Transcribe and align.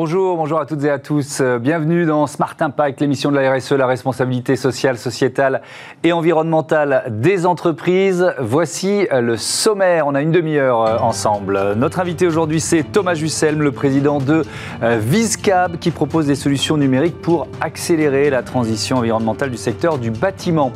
Bonjour, 0.00 0.36
bonjour 0.36 0.60
à 0.60 0.64
toutes 0.64 0.84
et 0.84 0.90
à 0.90 1.00
tous. 1.00 1.40
Euh, 1.40 1.58
bienvenue 1.58 2.06
dans 2.06 2.28
Smart 2.28 2.54
Impact, 2.60 3.00
l'émission 3.00 3.32
de 3.32 3.36
la 3.36 3.52
RSE, 3.52 3.72
la 3.72 3.88
responsabilité 3.88 4.54
sociale, 4.54 4.96
sociétale 4.96 5.60
et 6.04 6.12
environnementale 6.12 7.06
des 7.10 7.46
entreprises. 7.46 8.32
Voici 8.38 9.08
euh, 9.12 9.20
le 9.20 9.36
sommaire. 9.36 10.06
On 10.06 10.14
a 10.14 10.22
une 10.22 10.30
demi-heure 10.30 10.82
euh, 10.82 10.98
ensemble. 10.98 11.74
Notre 11.74 11.98
invité 11.98 12.28
aujourd'hui, 12.28 12.60
c'est 12.60 12.84
Thomas 12.84 13.14
Jusselm, 13.14 13.60
le 13.60 13.72
président 13.72 14.20
de 14.20 14.44
Viscab, 14.80 15.80
qui 15.80 15.90
propose 15.90 16.28
des 16.28 16.36
solutions 16.36 16.76
numériques 16.76 17.20
pour 17.20 17.48
accélérer 17.60 18.30
la 18.30 18.44
transition 18.44 18.98
environnementale 18.98 19.50
du 19.50 19.56
secteur 19.56 19.98
du 19.98 20.12
bâtiment. 20.12 20.70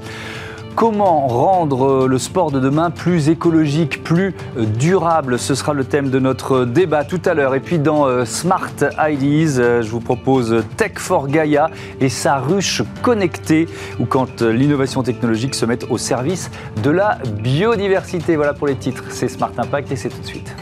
Comment 0.75 1.29
rendre 1.29 2.09
le 2.09 2.18
sport 2.18 2.50
de 2.50 2.59
demain 2.59 2.91
plus 2.91 3.28
écologique, 3.28 4.02
plus 4.02 4.34
durable? 4.56 5.38
Ce 5.38 5.55
sera 5.55 5.74
le 5.74 5.84
thème 5.84 6.09
de 6.09 6.19
notre 6.19 6.64
débat 6.64 7.05
tout 7.05 7.20
à 7.24 7.34
l'heure. 7.34 7.55
Et 7.55 7.60
puis 7.60 7.78
dans 7.78 8.06
euh, 8.06 8.24
Smart 8.24 8.73
Ideas, 8.98 9.59
euh, 9.59 9.83
je 9.83 9.91
vous 9.91 10.00
propose 10.00 10.64
Tech 10.77 10.92
for 10.97 11.28
Gaia 11.28 11.70
et 12.00 12.09
sa 12.09 12.37
ruche 12.37 12.83
connectée, 13.02 13.69
ou 14.00 14.06
quand 14.06 14.42
euh, 14.42 14.52
l'innovation 14.52 15.02
technologique 15.02 15.55
se 15.55 15.66
met 15.66 15.84
au 15.91 15.98
service 15.98 16.50
de 16.83 16.91
la 16.91 17.19
biodiversité. 17.42 18.36
Voilà 18.36 18.55
pour 18.55 18.66
les 18.66 18.77
titres. 18.77 19.05
C'est 19.11 19.28
Smart 19.28 19.52
Impact 19.56 19.92
et 19.92 19.97
c'est 19.97 20.09
tout 20.09 20.20
de 20.20 20.27
suite. 20.27 20.55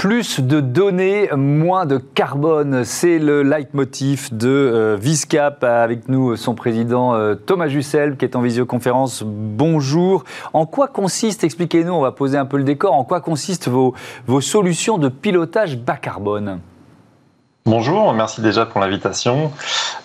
Plus 0.00 0.40
de 0.40 0.60
données, 0.60 1.28
moins 1.36 1.84
de 1.84 1.98
carbone, 1.98 2.84
c'est 2.84 3.18
le 3.18 3.42
leitmotiv 3.42 4.34
de 4.34 4.48
euh, 4.48 4.96
Viscap. 4.98 5.62
Avec 5.62 6.08
nous, 6.08 6.36
son 6.36 6.54
président 6.54 7.14
euh, 7.14 7.34
Thomas 7.34 7.68
Jussel, 7.68 8.16
qui 8.16 8.24
est 8.24 8.34
en 8.34 8.40
visioconférence. 8.40 9.22
Bonjour. 9.26 10.24
En 10.54 10.64
quoi 10.64 10.88
consiste, 10.88 11.44
expliquez-nous, 11.44 11.92
on 11.92 12.00
va 12.00 12.12
poser 12.12 12.38
un 12.38 12.46
peu 12.46 12.56
le 12.56 12.64
décor, 12.64 12.94
en 12.94 13.04
quoi 13.04 13.20
consistent 13.20 13.68
vos 13.68 14.40
solutions 14.40 14.96
de 14.96 15.10
pilotage 15.10 15.76
bas 15.76 15.98
carbone? 15.98 16.60
Bonjour, 17.66 18.14
merci 18.14 18.40
déjà 18.40 18.64
pour 18.64 18.80
l'invitation. 18.80 19.52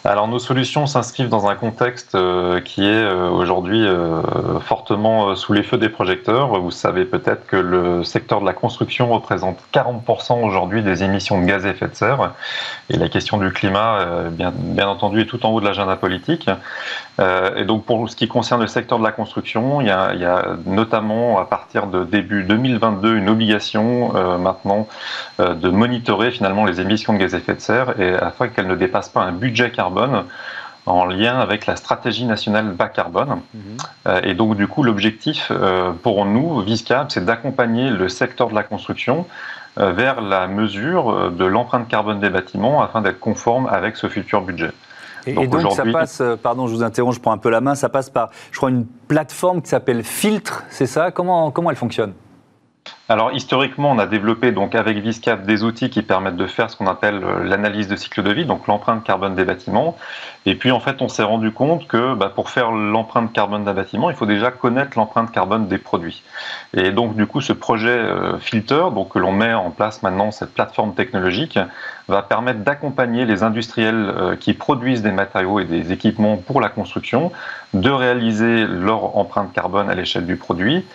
Alors 0.04 0.28
nos 0.28 0.40
solutions 0.40 0.88
s'inscrivent 0.88 1.30
dans 1.30 1.48
un 1.48 1.56
contexte 1.56 2.14
euh, 2.14 2.60
qui 2.60 2.84
est 2.84 2.88
euh, 2.88 3.30
aujourd'hui 3.30 3.82
euh, 3.88 4.60
fortement 4.60 5.38
sous 5.38 5.54
les 5.54 5.64
feux 5.64 5.78
des 5.78 5.88
projecteurs. 5.88 6.60
Vous 6.60 6.70
savez 6.70 7.06
peut-être 7.06 7.48
que 7.48 7.56
le 7.56 8.04
secteur 8.04 8.42
de 8.42 8.46
la 8.46 8.52
construction 8.52 9.10
représente 9.10 9.58
40% 9.74 10.44
aujourd'hui 10.44 10.84
des 10.84 11.04
émissions 11.04 11.40
de 11.40 11.46
gaz 11.46 11.66
à 11.66 11.70
effet 11.70 11.88
de 11.88 11.96
serre 11.96 12.34
et 12.90 12.98
la 12.98 13.08
question 13.08 13.38
du 13.38 13.50
climat, 13.52 14.30
bien, 14.32 14.52
bien 14.54 14.90
entendu, 14.90 15.22
est 15.22 15.26
tout 15.26 15.46
en 15.46 15.52
haut 15.52 15.62
de 15.62 15.66
l'agenda 15.66 15.96
politique. 15.96 16.50
Et 17.20 17.64
donc 17.64 17.86
pour 17.86 18.10
ce 18.10 18.16
qui 18.16 18.28
concerne 18.28 18.62
le 18.62 18.68
secteur 18.68 19.00
de 19.00 19.04
la 19.04 19.14
construction, 19.14 19.80
il 19.80 19.88
y 19.88 19.90
a, 19.90 20.14
il 20.14 20.20
y 20.20 20.26
a 20.26 20.58
notamment 20.66 21.40
à 21.40 21.46
partir 21.46 21.88
de 21.88 22.04
début 22.04 22.44
2022 22.44 23.16
une 23.16 23.30
obligation 23.30 24.12
maintenant 24.38 24.88
de 25.40 25.70
monitorer 25.70 26.32
finalement 26.32 26.66
les 26.66 26.82
émissions 26.82 27.14
de 27.14 27.20
gaz 27.20 27.34
à 27.34 27.38
effet 27.38 27.56
de 27.56 27.62
serre 27.62 28.00
et 28.02 28.14
afin 28.16 28.50
qu'elle 28.50 28.68
ne 28.68 28.76
dépasse 28.76 29.08
pas 29.08 29.22
un 29.22 29.32
budget 29.32 29.72
carbone 29.72 30.26
en 30.86 31.06
lien 31.06 31.40
avec 31.40 31.66
la 31.66 31.76
stratégie 31.76 32.26
nationale 32.26 32.72
bas 32.72 32.90
carbone. 32.90 33.42
Mhm. 33.54 33.62
Euh, 34.08 34.22
et 34.24 34.34
donc, 34.34 34.56
du 34.56 34.68
coup, 34.68 34.84
l'objectif 34.84 35.52
euh, 35.52 35.92
pour 35.92 36.26
nous, 36.26 36.62
Viscap, 36.62 37.12
c'est 37.12 37.26
d'accompagner 37.26 37.90
le 37.90 38.10
secteur 38.10 38.50
de 38.50 38.56
la 38.56 38.64
construction 38.64 39.26
euh, 39.80 39.92
vers 39.92 40.22
la 40.22 40.48
mesure 40.48 41.32
de 41.32 41.46
l'empreinte 41.46 41.88
carbone 41.88 42.20
des 42.20 42.30
bâtiments 42.30 42.82
afin 42.82 43.02
d'être 43.02 43.20
conforme 43.20 43.68
avec 43.68 43.98
ce 43.98 44.08
futur 44.08 44.42
budget. 44.42 44.72
Et 45.28 45.34
donc, 45.34 45.44
et 45.44 45.48
donc 45.48 45.72
ça 45.74 45.84
passe, 45.92 46.22
pardon, 46.42 46.68
je 46.68 46.76
vous 46.76 46.84
interromps, 46.84 47.16
je 47.16 47.22
prends 47.22 47.32
un 47.32 47.38
peu 47.38 47.50
la 47.50 47.62
main, 47.62 47.76
ça 47.76 47.90
passe 47.90 48.10
par, 48.10 48.30
je 48.52 48.58
crois, 48.58 48.70
une 48.70 48.86
plateforme 48.86 49.62
qui 49.62 49.70
s'appelle 49.70 50.04
Filtre, 50.04 50.64
c'est 50.70 50.86
ça? 50.86 51.12
Comment, 51.12 51.52
comment 51.52 51.72
elle 51.72 51.76
fonctionne? 51.76 52.14
Alors 53.08 53.32
historiquement, 53.34 53.92
on 53.92 54.00
a 54.00 54.08
développé 54.08 54.52
donc 54.52 54.74
avec 54.74 54.98
Viscap 54.98 55.46
des 55.46 55.64
outils 55.64 55.92
qui 55.92 56.02
permettent 56.02 56.38
de 56.38 56.48
faire 56.48 56.72
ce 56.72 56.76
qu'on 56.76 56.88
appelle 56.88 57.24
euh, 57.24 57.44
l'analyse 57.44 57.88
de 57.88 57.96
cycle 57.96 58.24
de 58.24 58.32
vie, 58.32 58.46
donc 58.46 58.66
l'empreinte 58.66 59.04
carbone 59.04 59.36
des 59.36 59.44
bâtiments. 59.44 59.96
Et 60.48 60.56
puis 60.56 60.72
en 60.72 60.80
fait, 60.80 61.04
on 61.04 61.08
s'est 61.08 61.24
rendu 61.24 61.52
compte 61.52 61.88
que 61.88 62.16
bah, 62.16 62.32
pour 62.34 62.50
faire 62.50 62.72
l'empreinte 62.72 63.32
carbone 63.32 63.64
d'un 63.64 63.76
bâtiment, 63.76 64.10
il 64.10 64.16
faut 64.16 64.26
déjà 64.26 64.50
connaître 64.50 64.98
l'empreinte 64.98 65.32
carbone 65.32 65.68
des 65.68 65.78
produits. 65.78 66.24
Et 66.74 66.90
donc 66.90 67.16
du 67.16 67.28
coup, 67.28 67.42
ce 67.42 67.54
projet 67.54 67.90
euh, 67.90 68.40
Filter, 68.40 68.86
donc 68.92 69.10
que 69.10 69.20
l'on 69.20 69.34
met 69.34 69.54
en 69.54 69.70
place 69.70 70.02
maintenant 70.02 70.32
cette 70.32 70.56
plateforme 70.56 70.96
technologique, 70.96 71.60
va 72.08 72.24
permettre 72.24 72.62
d'accompagner 72.62 73.26
les 73.26 73.44
industriels 73.44 74.12
euh, 74.16 74.36
qui 74.36 74.54
produisent 74.56 75.04
des 75.04 75.12
matériaux 75.12 75.60
et 75.60 75.66
des 75.66 75.92
équipements 75.92 76.38
pour 76.38 76.60
la 76.60 76.70
construction, 76.70 77.32
de 77.76 77.90
réaliser 77.92 78.66
leur 78.66 79.16
empreinte 79.16 79.54
carbone 79.54 79.92
à 79.92 79.96
l'échelle 79.96 80.26
du 80.26 80.38
produit, 80.38 80.86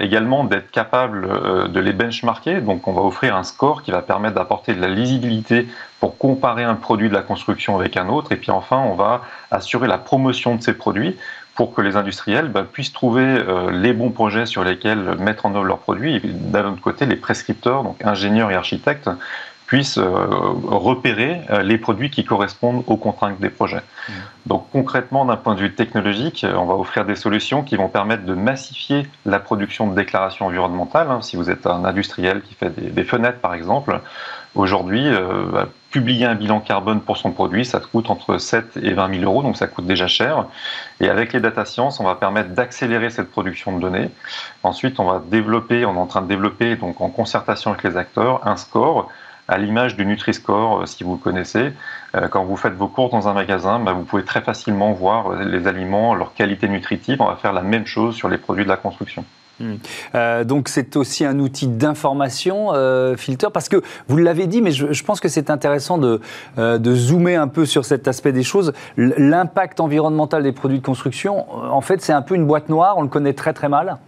également 0.00 0.44
d'être 0.44 0.70
capable 0.70 1.26
euh, 1.42 1.68
de 1.68 1.80
les 1.80 1.92
benchmarker. 1.92 2.60
Donc, 2.60 2.88
on 2.88 2.92
va 2.92 3.02
offrir 3.02 3.36
un 3.36 3.44
score 3.44 3.82
qui 3.82 3.90
va 3.90 4.02
permettre 4.02 4.34
d'apporter 4.34 4.74
de 4.74 4.80
la 4.80 4.88
lisibilité 4.88 5.68
pour 5.98 6.16
comparer 6.18 6.64
un 6.64 6.74
produit 6.74 7.08
de 7.08 7.14
la 7.14 7.22
construction 7.22 7.78
avec 7.78 7.96
un 7.96 8.08
autre. 8.08 8.32
Et 8.32 8.36
puis 8.36 8.50
enfin, 8.50 8.78
on 8.78 8.94
va 8.94 9.22
assurer 9.50 9.88
la 9.88 9.98
promotion 9.98 10.54
de 10.54 10.62
ces 10.62 10.74
produits 10.74 11.16
pour 11.54 11.74
que 11.74 11.82
les 11.82 11.96
industriels 11.96 12.48
bah, 12.48 12.64
puissent 12.64 12.92
trouver 12.92 13.24
euh, 13.24 13.70
les 13.70 13.92
bons 13.92 14.10
projets 14.10 14.46
sur 14.46 14.64
lesquels 14.64 15.16
mettre 15.18 15.46
en 15.46 15.54
œuvre 15.54 15.64
leurs 15.64 15.78
produits. 15.78 16.16
Et 16.16 16.20
d'un 16.24 16.72
autre 16.72 16.80
côté, 16.80 17.06
les 17.06 17.16
prescripteurs, 17.16 17.82
donc 17.82 18.02
ingénieurs 18.04 18.50
et 18.50 18.54
architectes, 18.54 19.10
puissent 19.70 19.98
euh, 19.98 20.26
repérer 20.66 21.42
euh, 21.48 21.62
les 21.62 21.78
produits 21.78 22.10
qui 22.10 22.24
correspondent 22.24 22.82
aux 22.88 22.96
contraintes 22.96 23.38
des 23.38 23.50
projets. 23.50 23.76
Mmh. 23.76 24.12
Donc 24.46 24.66
concrètement, 24.72 25.24
d'un 25.24 25.36
point 25.36 25.54
de 25.54 25.60
vue 25.60 25.72
technologique, 25.72 26.44
on 26.56 26.64
va 26.64 26.74
offrir 26.74 27.04
des 27.04 27.14
solutions 27.14 27.62
qui 27.62 27.76
vont 27.76 27.88
permettre 27.88 28.24
de 28.24 28.34
massifier 28.34 29.06
la 29.26 29.38
production 29.38 29.86
de 29.86 29.94
déclarations 29.94 30.46
environnementales. 30.46 31.08
Hein. 31.08 31.22
Si 31.22 31.36
vous 31.36 31.50
êtes 31.50 31.68
un 31.68 31.84
industriel 31.84 32.42
qui 32.42 32.54
fait 32.54 32.70
des, 32.70 33.04
fenêtres, 33.04 33.38
par 33.38 33.54
exemple, 33.54 34.00
aujourd'hui, 34.56 35.06
euh, 35.06 35.44
bah, 35.52 35.68
publier 35.92 36.26
un 36.26 36.34
bilan 36.34 36.58
carbone 36.58 37.00
pour 37.00 37.16
son 37.16 37.30
produit, 37.30 37.64
ça 37.64 37.78
coûte 37.78 38.10
entre 38.10 38.38
7 38.38 38.76
et 38.82 38.92
20 38.92 39.20
000 39.20 39.24
euros, 39.24 39.44
donc 39.44 39.56
ça 39.56 39.68
coûte 39.68 39.86
déjà 39.86 40.08
cher. 40.08 40.46
Et 40.98 41.08
avec 41.08 41.32
les 41.32 41.38
data 41.38 41.64
science, 41.64 42.00
on 42.00 42.04
va 42.04 42.16
permettre 42.16 42.50
d'accélérer 42.50 43.10
cette 43.10 43.30
production 43.30 43.76
de 43.76 43.80
données. 43.80 44.10
Ensuite, 44.64 44.98
on 44.98 45.04
va 45.04 45.22
développer, 45.24 45.84
on 45.84 45.94
est 45.94 45.98
en 45.98 46.06
train 46.06 46.22
de 46.22 46.28
développer, 46.28 46.74
donc 46.74 47.00
en 47.00 47.08
concertation 47.08 47.70
avec 47.70 47.84
les 47.84 47.96
acteurs, 47.96 48.44
un 48.44 48.56
score 48.56 49.08
à 49.50 49.58
l'image 49.58 49.96
du 49.96 50.06
Nutri-Score, 50.06 50.82
euh, 50.82 50.86
si 50.86 51.04
vous 51.04 51.14
le 51.14 51.18
connaissez. 51.18 51.72
Euh, 52.14 52.28
quand 52.28 52.44
vous 52.44 52.56
faites 52.56 52.74
vos 52.74 52.86
courses 52.86 53.10
dans 53.10 53.28
un 53.28 53.34
magasin, 53.34 53.80
bah, 53.80 53.92
vous 53.92 54.04
pouvez 54.04 54.24
très 54.24 54.40
facilement 54.40 54.92
voir 54.92 55.32
euh, 55.32 55.44
les 55.44 55.66
aliments, 55.66 56.14
leur 56.14 56.34
qualité 56.34 56.68
nutritive. 56.68 57.20
On 57.20 57.26
va 57.26 57.36
faire 57.36 57.52
la 57.52 57.62
même 57.62 57.84
chose 57.84 58.14
sur 58.14 58.28
les 58.28 58.38
produits 58.38 58.64
de 58.64 58.68
la 58.68 58.76
construction. 58.76 59.24
Hmm. 59.62 59.74
donc 60.44 60.70
c'est 60.70 60.96
aussi 60.96 61.26
un 61.26 61.38
outil 61.38 61.66
d'information, 61.66 62.72
Filter, 63.18 63.48
parce 63.52 63.68
que 63.68 63.82
vous 64.08 64.16
l'avez 64.16 64.46
dit, 64.46 64.62
mais 64.62 64.70
je, 64.70 65.04
pense 65.04 65.20
que 65.20 65.28
c'est 65.28 65.50
intéressant 65.50 65.98
de, 65.98 66.18
de, 66.56 66.94
zoomer 66.94 67.36
un 67.36 67.46
peu 67.46 67.66
sur 67.66 67.84
cet 67.84 68.08
aspect 68.08 68.32
des 68.32 68.42
choses. 68.42 68.72
L'impact 68.96 69.80
environnemental 69.80 70.42
des 70.44 70.52
produits 70.52 70.78
de 70.78 70.86
construction, 70.86 71.44
en 71.52 71.82
fait, 71.82 72.00
c'est 72.00 72.14
un 72.14 72.22
peu 72.22 72.36
une 72.36 72.46
boîte 72.46 72.70
noire, 72.70 72.94
on 72.96 73.02
le 73.02 73.08
connaît 73.08 73.34
très 73.34 73.52
très 73.52 73.68
mal. 73.68 73.98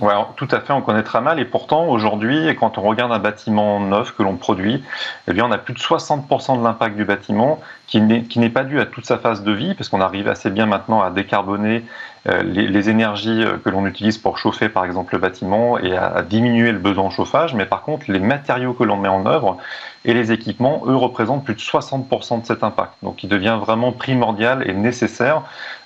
Ouais, 0.00 0.12
tout 0.36 0.48
à 0.50 0.60
fait, 0.60 0.74
on 0.74 0.82
connaît 0.82 1.02
très 1.02 1.22
mal. 1.22 1.40
Et 1.40 1.46
pourtant, 1.46 1.86
aujourd'hui, 1.86 2.54
quand 2.60 2.76
on 2.76 2.82
regarde 2.82 3.12
un 3.12 3.18
bâtiment 3.18 3.80
neuf 3.80 4.14
que 4.14 4.22
l'on 4.22 4.36
produit, 4.36 4.84
eh 5.26 5.32
bien, 5.32 5.46
on 5.46 5.50
a 5.50 5.56
plus 5.56 5.72
de 5.72 5.78
60% 5.78 6.58
de 6.58 6.64
l'impact 6.64 6.96
du 6.96 7.06
bâtiment 7.06 7.60
qui 7.86 8.00
n'est 8.00 8.50
pas 8.50 8.64
dû 8.64 8.78
à 8.78 8.84
toute 8.84 9.06
sa 9.06 9.16
phase 9.16 9.42
de 9.42 9.52
vie, 9.52 9.74
parce 9.74 9.88
qu'on 9.88 10.02
arrive 10.02 10.28
assez 10.28 10.50
bien 10.50 10.66
maintenant 10.66 11.00
à 11.02 11.10
décarboner 11.10 11.82
euh, 12.28 12.42
les, 12.42 12.88
énergies 12.88 13.44
euh, 13.44 13.56
que 13.64 13.70
l'on 13.70 13.86
utilise 13.86 14.18
pour 14.18 14.36
chauffer, 14.36 14.68
par 14.68 14.84
exemple, 14.84 15.14
le 15.14 15.20
bâtiment 15.20 15.78
et 15.78 15.96
à, 15.96 16.22
diminuer 16.22 16.72
le 16.72 16.78
besoin 16.78 17.04
en 17.04 17.10
chauffage. 17.10 17.54
Mais 17.54 17.66
par 17.66 17.82
contre, 17.82 18.10
les 18.10 18.18
matériaux 18.18 18.72
que 18.72 18.82
l'on 18.82 18.96
met 18.96 19.08
en 19.08 19.26
œuvre 19.26 19.58
et 20.04 20.12
les 20.12 20.32
équipements, 20.32 20.82
eux, 20.86 20.96
représentent 20.96 21.44
plus 21.44 21.54
de 21.54 21.60
60% 21.60 22.40
de 22.40 22.46
cet 22.46 22.64
impact. 22.64 22.92
Donc, 23.02 23.22
il 23.22 23.28
devient 23.28 23.58
vraiment 23.60 23.92
primordial 23.92 24.68
et 24.68 24.72
nécessaire 24.72 25.42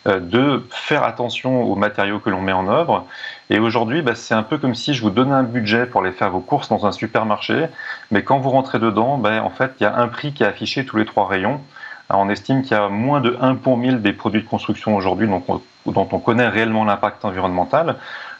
euh, 0.06 0.18
de 0.18 0.66
faire 0.70 1.04
attention 1.04 1.62
aux 1.62 1.76
matériaux 1.76 2.20
que 2.20 2.30
l'on 2.30 2.40
met 2.40 2.52
en 2.52 2.68
œuvre. 2.68 3.06
Et 3.50 3.58
aujourd'hui, 3.58 4.00
bah, 4.00 4.14
c'est 4.14 4.34
un 4.34 4.42
peu 4.42 4.56
comme 4.56 4.74
si 4.74 4.94
je 4.94 5.02
vous 5.02 5.10
donnais 5.10 5.34
un 5.34 5.42
budget 5.42 5.84
pour 5.84 6.00
aller 6.00 6.12
faire 6.12 6.30
vos 6.30 6.40
courses 6.40 6.70
dans 6.70 6.86
un 6.86 6.92
supermarché, 6.92 7.66
mais 8.10 8.22
quand 8.22 8.38
vous 8.38 8.50
rentrez 8.50 8.78
dedans, 8.78 9.18
bah, 9.18 9.42
en 9.42 9.50
fait, 9.50 9.72
il 9.78 9.82
y 9.82 9.86
a 9.86 9.94
un 9.94 10.08
prix 10.08 10.32
qui 10.32 10.42
est 10.42 10.46
affiché 10.46 10.86
tous 10.86 10.96
les 10.96 11.04
trois 11.04 11.26
rayons. 11.26 11.60
on 12.08 12.30
estime 12.30 12.62
qu'il 12.62 12.72
y 12.72 12.80
a 12.80 12.88
moins 12.88 13.20
de 13.20 13.36
1 13.40 13.56
pour 13.56 13.76
1000 13.76 14.00
des 14.00 14.14
produits 14.14 14.42
de 14.42 14.48
construction 14.48 14.96
aujourd'hui 14.96 15.28
dont 15.86 16.08
on 16.12 16.18
connaît 16.18 16.48
réellement 16.48 16.84
l'impact 16.84 17.24
environnemental. 17.24 17.96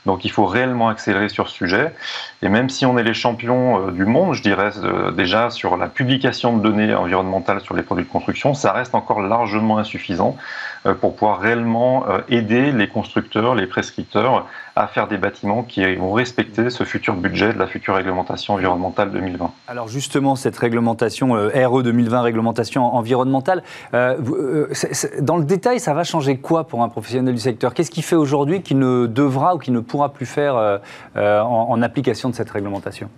Donc 0.06 0.24
il 0.24 0.30
faut 0.30 0.46
réellement 0.46 0.88
accélérer 0.88 1.28
sur 1.28 1.48
ce 1.48 1.54
sujet. 1.54 1.94
Et 2.42 2.48
même 2.48 2.70
si 2.70 2.86
on 2.86 2.96
est 2.98 3.02
les 3.02 3.14
champions 3.14 3.88
euh, 3.88 3.90
du 3.90 4.06
monde, 4.06 4.34
je 4.34 4.42
dirais 4.42 4.70
euh, 4.82 5.10
déjà 5.10 5.50
sur 5.50 5.76
la 5.76 5.88
publication 5.88 6.56
de 6.56 6.62
données 6.62 6.94
environnementales 6.94 7.60
sur 7.60 7.74
les 7.74 7.82
produits 7.82 8.04
de 8.04 8.10
construction, 8.10 8.54
ça 8.54 8.72
reste 8.72 8.94
encore 8.94 9.20
largement 9.20 9.78
insuffisant. 9.78 10.36
Euh, 10.86 10.94
pour 10.94 11.14
pouvoir 11.14 11.40
réellement 11.40 12.08
euh, 12.08 12.20
aider 12.30 12.72
les 12.72 12.88
constructeurs, 12.88 13.54
les 13.54 13.66
prescripteurs 13.66 14.46
à 14.76 14.86
faire 14.86 15.08
des 15.08 15.18
bâtiments 15.18 15.62
qui 15.62 15.84
vont 15.96 16.12
respecter 16.12 16.70
ce 16.70 16.84
futur 16.84 17.14
budget 17.16 17.52
de 17.52 17.58
la 17.58 17.66
future 17.66 17.96
réglementation 17.96 18.54
environnementale 18.54 19.10
2020. 19.10 19.52
Alors 19.68 19.88
justement, 19.88 20.36
cette 20.36 20.56
réglementation 20.56 21.36
euh, 21.36 21.68
RE 21.68 21.82
2020, 21.82 22.22
réglementation 22.22 22.94
environnementale, 22.94 23.62
dans 23.92 25.36
le 25.36 25.44
détail, 25.44 25.80
ça 25.80 25.92
va 25.92 26.04
changer 26.04 26.38
quoi 26.38 26.64
pour 26.66 26.82
un 26.82 26.88
professionnel 26.88 27.34
du 27.34 27.40
secteur? 27.40 27.74
Qu'est-ce 27.74 27.90
qui 27.90 28.02
fait 28.02 28.16
aujourd'hui 28.16 28.62
qu'il 28.62 28.78
ne 28.78 29.06
devra 29.06 29.54
ou 29.54 29.58
qu'il 29.58 29.74
ne 29.74 29.80
pourra 29.80 30.12
plus 30.12 30.26
faire 30.26 30.80
en, 31.14 31.82
application 31.82 32.30
de 32.30 32.34
cette 32.34 32.50
réglementation? 32.50 33.10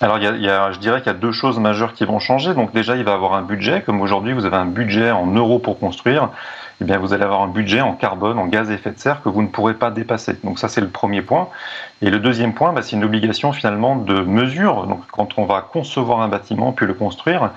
Alors, 0.00 0.20
je 0.20 0.78
dirais 0.78 1.00
qu'il 1.00 1.10
y 1.10 1.14
a 1.14 1.18
deux 1.18 1.32
choses 1.32 1.58
majeures 1.58 1.94
qui 1.94 2.04
vont 2.04 2.18
changer. 2.18 2.52
Donc, 2.52 2.74
déjà, 2.74 2.96
il 2.96 3.04
va 3.04 3.14
avoir 3.14 3.34
un 3.34 3.42
budget. 3.42 3.80
Comme 3.80 4.00
aujourd'hui, 4.02 4.34
vous 4.34 4.44
avez 4.44 4.56
un 4.56 4.66
budget 4.66 5.10
en 5.10 5.26
euros 5.26 5.58
pour 5.58 5.78
construire 5.78 6.30
eh 6.80 6.84
bien, 6.84 6.98
vous 6.98 7.14
allez 7.14 7.24
avoir 7.24 7.40
un 7.40 7.48
budget 7.48 7.80
en 7.80 7.94
carbone, 7.94 8.38
en 8.38 8.46
gaz 8.46 8.70
à 8.70 8.74
effet 8.74 8.90
de 8.90 8.98
serre 8.98 9.22
que 9.22 9.30
vous 9.30 9.40
ne 9.40 9.46
pourrez 9.46 9.74
pas 9.74 9.90
dépasser. 9.90 10.36
Donc 10.44 10.58
ça, 10.58 10.68
c'est 10.68 10.82
le 10.82 10.88
premier 10.88 11.22
point. 11.22 11.48
Et 12.02 12.10
le 12.10 12.18
deuxième 12.18 12.52
point, 12.52 12.74
bah, 12.74 12.82
c'est 12.82 12.96
une 12.96 13.04
obligation 13.04 13.52
finalement 13.52 13.96
de 13.96 14.20
mesure. 14.20 14.86
Donc 14.86 15.00
quand 15.10 15.38
on 15.38 15.46
va 15.46 15.62
concevoir 15.62 16.20
un 16.20 16.28
bâtiment 16.28 16.72
puis 16.72 16.84
le 16.84 16.92
construire, 16.92 17.50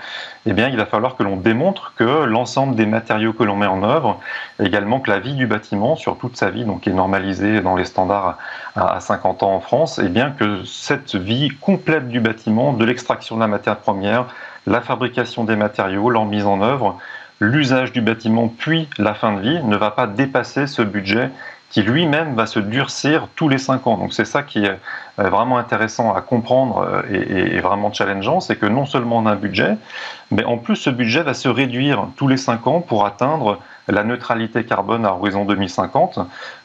eh 0.50 0.70
il 0.70 0.78
va 0.78 0.86
falloir 0.86 1.16
que 1.16 1.24
l'on 1.24 1.36
démontre 1.36 1.94
que 1.96 2.24
l'ensemble 2.24 2.76
des 2.76 2.86
matériaux 2.86 3.34
que 3.34 3.44
l'on 3.44 3.56
met 3.56 3.68
en 3.68 3.84
œuvre, 3.84 4.20
également 4.60 5.00
que 5.00 5.10
la 5.10 5.20
vie 5.20 5.34
du 5.34 5.48
bâtiment 5.48 5.96
sur 5.96 6.18
toute 6.18 6.38
sa 6.38 6.50
vie, 6.50 6.66
donc 6.66 6.82
qui 6.82 6.90
est 6.90 6.94
normalisée 6.94 7.62
dans 7.62 7.76
les 7.76 7.86
standards 7.86 8.38
à 8.76 9.00
50 9.00 9.44
ans 9.44 9.56
en 9.56 9.60
France, 9.60 10.00
eh 10.04 10.10
bien 10.10 10.32
que 10.32 10.64
cette 10.66 11.16
vie 11.16 11.50
complète 11.62 12.10
du 12.10 12.20
bâtiment, 12.20 12.74
de 12.74 12.86
l'extraction 12.86 13.36
de 13.36 13.42
la 13.42 13.48
matière 13.48 13.78
première, 13.78 14.26
la 14.66 14.82
fabrication 14.82 15.44
des 15.44 15.56
matériaux, 15.56 16.10
leur 16.10 16.26
mise 16.26 16.46
en 16.46 16.62
œuvre, 16.62 16.98
l'usage 17.40 17.92
du 17.92 18.02
bâtiment 18.02 18.48
puis 18.48 18.88
la 18.98 19.14
fin 19.14 19.34
de 19.34 19.42
vie 19.42 19.64
ne 19.64 19.78
va 19.78 19.92
pas 19.92 20.08
dépasser 20.08 20.68
ce 20.68 20.82
budget 20.82 21.30
qui 21.70 21.84
lui-même 21.84 22.36
va 22.36 22.46
se 22.46 22.60
durcir 22.60 23.28
tous 23.36 23.48
les 23.48 23.58
cinq 23.58 23.86
ans. 23.88 23.98
Donc 23.98 24.14
c'est 24.14 24.26
ça 24.26 24.44
qui 24.44 24.66
est 24.66 24.80
euh, 25.20 25.30
vraiment 25.30 25.58
intéressant 25.58 26.14
à 26.14 26.22
comprendre 26.22 26.80
euh, 26.80 27.56
et, 27.56 27.60
vraiment 27.60 27.94
challengeant, 27.94 28.40
c'est 28.40 28.56
que 28.56 28.66
non 28.66 28.86
seulement 28.86 29.18
on 29.18 29.26
a 29.26 29.32
un 29.32 29.36
budget, 29.36 29.78
mais 30.32 30.44
en 30.44 30.58
plus 30.58 30.76
ce 30.76 30.90
budget 30.90 31.22
va 31.22 31.34
se 31.34 31.48
réduire 31.48 32.08
tous 32.16 32.28
les 32.28 32.38
cinq 32.38 32.66
ans 32.68 32.82
pour 32.82 33.06
atteindre 33.06 33.60
la 33.88 34.04
neutralité 34.04 34.64
carbone 34.64 35.06
à 35.06 35.14
horizon 35.14 35.46
2050. 35.46 36.20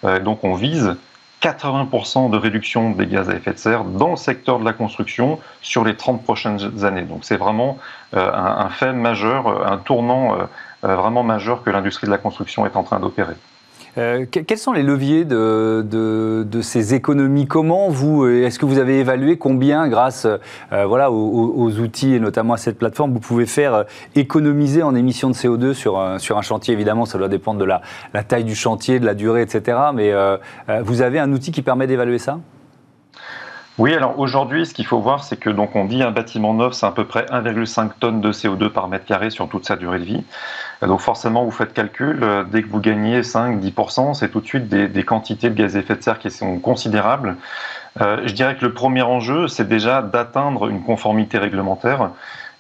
Euh, 0.05 0.21
donc 0.21 0.43
on 0.43 0.55
vise 0.55 0.97
80% 1.43 2.31
de 2.31 2.39
réduction 2.39 2.91
des 2.91 3.07
gaz 3.07 3.29
à 3.29 3.35
effet 3.35 3.53
de 3.53 3.59
serre 3.59 3.85
dans 3.85 4.11
le 4.11 4.17
secteur 4.17 4.59
de 4.59 4.65
la 4.65 4.73
construction 4.73 5.39
sur 5.61 5.85
les 5.85 5.95
30 5.95 6.25
prochaines 6.25 6.87
années. 6.87 7.03
Donc 7.03 7.19
c'est 7.23 7.37
vraiment 7.37 7.77
un, 8.15 8.71
fait 8.71 8.95
majeur, 8.95 9.71
un 9.71 9.77
tournant 9.77 10.39
vraiment 10.83 11.23
majeur 11.23 11.63
que 11.63 11.69
l'industrie 11.69 12.07
de 12.07 12.13
la 12.13 12.17
construction 12.17 12.65
est 12.65 12.77
en 12.77 12.83
train 12.83 12.99
d'opérer. 12.99 13.35
Euh, 13.97 14.27
quels 14.27 14.59
sont 14.59 14.73
les 14.73 14.83
leviers 14.83 15.25
de, 15.25 15.85
de, 15.85 16.63
ces 16.63 16.95
économies? 16.95 17.47
Comment 17.47 17.89
vous, 17.89 18.25
euh, 18.25 18.45
est-ce 18.45 18.59
que 18.59 18.67
vous 18.67 18.79
avez 18.79 18.99
évalué 18.99 19.37
combien, 19.39 19.89
grâce 19.89 20.27
voilà, 20.71 21.11
aux, 21.11 21.79
outils 21.79 22.15
et 22.15 22.21
notamment 22.21 22.55
à 22.55 22.57
cette 22.57 22.79
plateforme, 22.79 23.13
vous 23.13 23.21
pouvez 23.21 23.47
faire 23.47 23.85
économiser 24.17 24.83
en 24.83 24.95
émissions 24.95 25.31
de 25.31 25.35
CO2 25.35 25.73
sur, 25.75 26.01
sur 26.19 26.39
un 26.39 26.43
chantier? 26.43 26.75
Évidemment, 26.75 27.05
ça 27.05 27.19
doit 27.19 27.29
dépendre 27.29 27.61
de 27.61 27.65
la, 27.65 27.83
la, 28.13 28.25
taille 28.25 28.45
du 28.45 28.55
chantier, 28.55 28.99
de 28.99 29.07
la 29.07 29.15
durée, 29.15 29.43
etc. 29.43 29.79
Mais 29.95 30.13
vous 30.83 31.03
avez 31.03 31.19
un 31.19 31.33
outil 31.33 31.53
qui 31.53 31.63
permet 31.63 31.87
d'évaluer 31.87 32.19
ça? 32.19 32.41
Oui, 33.77 33.93
alors 33.93 34.21
aujourd'hui, 34.21 34.67
ce 34.67 34.73
qu'il 34.73 34.87
faut 34.87 35.01
voir, 35.01 35.25
c'est 35.25 35.37
que 35.37 35.51
donc 35.51 35.75
on 35.75 35.85
dit 35.85 36.01
un 36.01 36.13
bâtiment 36.13 36.55
neuf, 36.55 36.75
c'est 36.75 36.87
à 36.87 36.93
peu 36.93 37.05
près 37.05 37.25
1,5 37.27 37.91
tonnes 37.99 38.21
de 38.21 38.33
CO2 38.33 38.69
par 38.69 38.87
mètre 38.87 39.05
carré 39.05 39.31
sur 39.31 39.49
toute 39.49 39.67
sa 39.67 39.75
durée 39.75 39.99
de 39.99 40.05
vie. 40.05 40.25
Donc 40.81 41.01
forcément, 41.01 41.45
vous 41.45 41.51
faites 41.51 41.73
calcul, 41.73 42.23
euh, 42.23 42.45
dès 42.45 42.63
que 42.63 42.69
vous 42.69 42.79
gagnez 42.79 43.23
5-10%, 43.23 44.15
c'est 44.15 44.29
tout 44.29 44.41
de 44.41 44.47
suite 44.47 44.69
des, 44.69 45.03
quantités 45.03 45.51
de 45.51 45.57
gaz 45.57 45.75
à 45.75 45.81
effet 45.81 45.97
de 45.97 46.03
serre 46.03 46.21
qui 46.21 46.31
sont 46.31 46.61
considérables. 46.61 47.37
Euh, 48.01 48.23
je 48.25 48.33
dirais 48.33 48.57
que 48.57 48.65
le 48.65 48.73
premier 48.73 49.03
enjeu, 49.03 49.49
c'est 49.49 49.69
déjà 49.69 50.03
d'atteindre 50.03 50.69
une 50.69 50.83
conformité 50.83 51.39
réglementaire. 51.39 52.11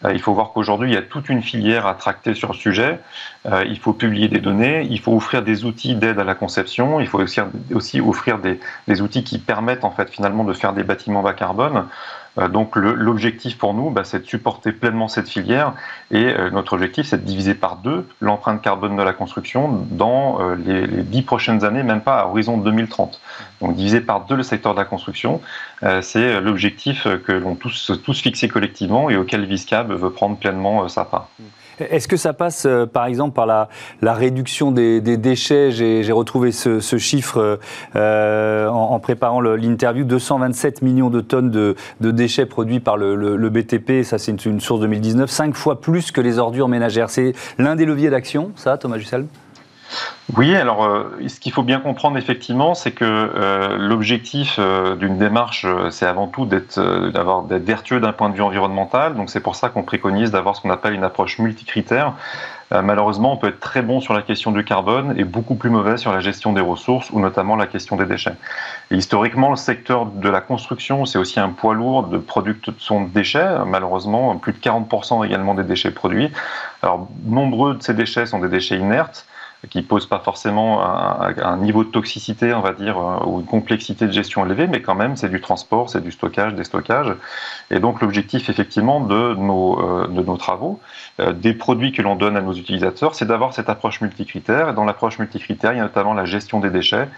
Euh, 0.05 0.13
il 0.13 0.21
faut 0.21 0.33
voir 0.33 0.53
qu'aujourd'hui, 0.53 0.91
il 0.91 0.95
y 0.95 0.97
a 0.97 1.03
toute 1.03 1.29
une 1.29 1.43
filière 1.43 1.87
à 1.87 1.95
tracter 1.95 2.35
sur 2.35 2.53
le 2.53 2.59
sujet. 2.59 3.01
Euh, 3.47 3.65
il 3.67 3.79
faut 3.79 3.93
publier 3.93 4.29
des 4.29 4.41
données, 4.41 4.87
il 4.91 5.01
faut 5.01 5.15
offrir 5.15 5.43
des 5.43 5.65
outils 5.65 5.95
d'aide 5.95 6.19
à 6.19 6.25
la 6.25 6.35
conception, 6.35 7.01
il 7.01 7.07
faut 7.07 7.21
aussi, 7.21 8.01
offrir 8.01 8.39
des, 8.39 9.01
outils 9.01 9.25
qui 9.25 9.39
permettent 9.39 9.85
en 9.85 9.91
fait 9.91 10.11
finalement 10.11 10.45
de 10.45 10.53
faire 10.53 10.73
des 10.73 10.85
bâtiments 10.85 11.23
bas 11.23 11.35
carbone. 11.35 11.87
Euh, 12.39 12.49
donc 12.49 12.77
l'objectif 12.77 13.59
pour 13.59 13.75
nous, 13.75 13.91
bah, 13.91 14.03
c'est 14.05 14.21
de 14.21 14.27
supporter 14.27 14.73
pleinement 14.73 15.09
cette 15.09 15.29
filière 15.29 15.75
et 16.11 16.35
notre 16.53 16.75
objectif, 16.75 17.07
c'est 17.07 17.19
de 17.19 17.27
diviser 17.27 17.55
par 17.55 17.77
deux 17.77 18.07
l'empreinte 18.21 18.63
carbone 18.63 18.97
de 18.97 19.03
la 19.03 19.13
construction 19.13 19.87
dans 19.91 20.39
les, 20.55 20.87
dix 21.03 21.23
prochaines 21.23 21.65
années, 21.65 21.83
même 21.83 22.01
pas 22.01 22.21
à 22.21 22.27
horizon 22.27 22.59
2030. 22.59 23.21
Donc 23.61 23.75
diviser 23.75 24.01
par 24.01 24.27
deux 24.27 24.37
le 24.37 24.43
secteur 24.43 24.75
de 24.75 24.79
la 24.79 24.85
construction, 24.85 25.41
c'est 26.03 26.41
l'objectif 26.41 27.07
que 27.25 27.33
l'on 27.33 27.55
tous, 27.55 27.93
tous 28.05 28.21
fixé 28.21 28.49
collectivement 28.49 29.11
et 29.11 29.17
auquel 29.17 29.45
Viscab 29.45 29.91
veut 29.93 30.11
prendre 30.11 30.37
pleinement 30.37 30.89
sa 30.89 31.05
part. 31.05 31.29
Est-ce 31.79 32.09
que 32.09 32.17
ça 32.17 32.33
passe, 32.33 32.67
euh, 32.67 32.87
par 32.87 33.07
exemple, 33.07 33.35
par 33.35 33.47
la, 33.47 33.69
réduction 34.03 34.71
des, 34.71 35.01
déchets 35.01 35.71
J'ai 35.71 36.13
retrouvé 36.13 36.53
ce, 36.53 36.81
chiffre 36.99 37.59
euh, 37.97 38.69
en, 38.69 38.99
préparant 39.01 39.41
l'interview 39.41 40.05
227 40.05 40.83
millions 40.83 41.11
de 41.11 41.21
tonnes 41.21 41.51
de, 41.51 41.75
déchets 42.01 42.47
produits 42.47 42.81
par 42.81 42.97
le, 42.97 43.49
BTP. 43.49 44.03
Ça, 44.05 44.19
c'est 44.19 44.33
une, 44.33 44.53
une, 44.53 44.61
source 44.61 44.81
2019, 44.81 45.31
cinq 45.31 45.55
fois 45.55 45.81
plus 45.81 46.11
que 46.11 46.21
les 46.21 46.39
ordures 46.39 46.69
ménagères. 46.69 47.11
C'est 47.11 47.35
l'un 47.59 47.77
des 47.77 47.85
leviers 47.85 48.11
d'action, 48.11 48.53
ça, 48.57 48.79
Thomas 48.79 48.99
Jussel? 48.99 49.27
Oui, 50.37 50.57
alors 50.57 50.85
euh, 50.85 51.17
ce 51.29 51.39
qu'il 51.39 51.53
faut 51.53 51.63
bien 51.63 51.81
comprendre 51.81 52.17
effectivement, 52.17 52.75
c'est 52.75 52.93
que 52.93 53.05
euh, 53.05 53.77
l'objectif 53.79 54.57
euh, 54.59 54.97
d'une 54.97 55.19
démarche, 55.19 55.67
c'est 55.91 56.07
avant 56.07 56.29
tout 56.29 56.47
d'être 56.47 56.81
vertueux 57.51 58.01
d'un 58.01 58.13
point 58.13 58.31
de 58.31 58.35
vue 58.35 58.43
environnemental. 58.43 59.15
Donc 59.15 59.29
c'est 59.29 59.41
pour 59.41 59.55
ça 59.55 59.69
qu'on 59.69 59.83
préconise 59.83 60.31
d'avoir 60.31 60.57
ce 60.57 60.63
qu'on 60.63 60.71
appelle 60.71 60.95
une 60.95 61.05
approche 61.05 61.39
multicritère. 61.39 62.15
malheureusement, 62.71 63.35
on 63.35 63.37
peut 63.37 63.49
être 63.49 63.61
très 63.61 63.83
bon 63.83 64.01
sur 64.01 64.15
la 64.15 64.23
question 64.23 64.51
du 64.51 64.65
carbone 64.65 65.15
et 65.17 65.25
beaucoup 65.25 65.55
plus 65.55 65.71
mauvais 65.71 65.99
sur 65.99 66.11
la 66.13 66.21
gestion 66.21 66.53
des 66.53 66.63
ressources 66.63 67.11
ou 67.11 67.21
notamment 67.21 67.55
la 67.55 67.67
question 67.67 67.97
des 67.97 68.07
déchets. 68.07 68.35
Et 68.91 68.97
historiquement, 68.97 69.51
le 69.51 69.57
secteur 69.57 70.07
de 70.07 70.29
la 70.29 70.41
construction, 70.41 71.05
c'est 71.05 71.19
aussi 71.19 71.39
un 71.39 71.51
poids 71.51 71.75
lourd 71.75 72.05
de 72.05 72.19
production 72.19 73.05
de 73.05 73.11
déchets. 73.11 73.59
Malheureusement, 73.67 74.37
plus 74.37 74.53
de 74.53 74.59
40% 74.59 75.25
également 75.25 75.55
des 75.55 75.65
déchets 75.65 75.93
produits. 75.93 76.33
Alors, 76.83 77.09
nombreux 77.27 77.75
de 77.75 77.83
ces 77.83 77.95
déchets 77.95 78.27
sont 78.27 78.41
des 78.41 78.49
déchets 78.49 78.79
inertes 78.79 79.27
qui 79.71 79.83
pose 79.83 80.07
pas 80.07 80.19
forcément 80.19 80.83
un, 80.85 81.57
niveau 81.59 81.85
de 81.85 81.91
toxicité, 81.91 82.53
on 82.55 82.61
va 82.61 82.73
dire, 82.73 82.99
euh, 82.99 83.27
ou 83.27 83.41
une 83.41 83.47
complexité 83.47 84.07
de 84.07 84.13
gestion 84.13 84.45
élevée, 84.45 84.67
mais 84.67 84.83
quand 84.83 84.95
même, 84.95 85.17
c'est 85.17 85.29
du 85.29 85.41
transport, 85.41 85.91
c'est 85.91 86.03
du 86.03 86.13
stockage, 86.13 86.55
des 86.55 86.65
stockages. 86.65 87.15
Et 87.71 87.81
donc, 87.81 88.01
l'objectif, 88.01 88.49
effectivement, 88.49 89.01
de 89.01 89.35
nos, 89.35 89.81
euh, 89.81 90.07
de 90.09 90.23
nos 90.23 90.37
travaux, 90.37 90.81
euh, 91.21 91.33
des 91.33 91.55
produits 91.55 91.93
que 91.93 92.03
l'on 92.03 92.17
donne 92.17 92.37
à 92.37 92.41
nos 92.41 92.53
utilisateurs, 92.53 93.15
c'est 93.15 93.27
d'avoir 93.27 93.55
cette 93.55 93.69
approche 93.69 94.01
multicritère. 94.01 94.71
Et 94.71 94.75
dans 94.75 94.85
l'approche 94.85 95.19
multicritère, 95.19 95.73
il 95.73 95.77
y 95.77 95.81
a 95.81 95.85
notamment 95.85 96.15
la 96.15 96.25
gestion 96.25 96.61
des 96.61 96.71
déchets 96.71 97.09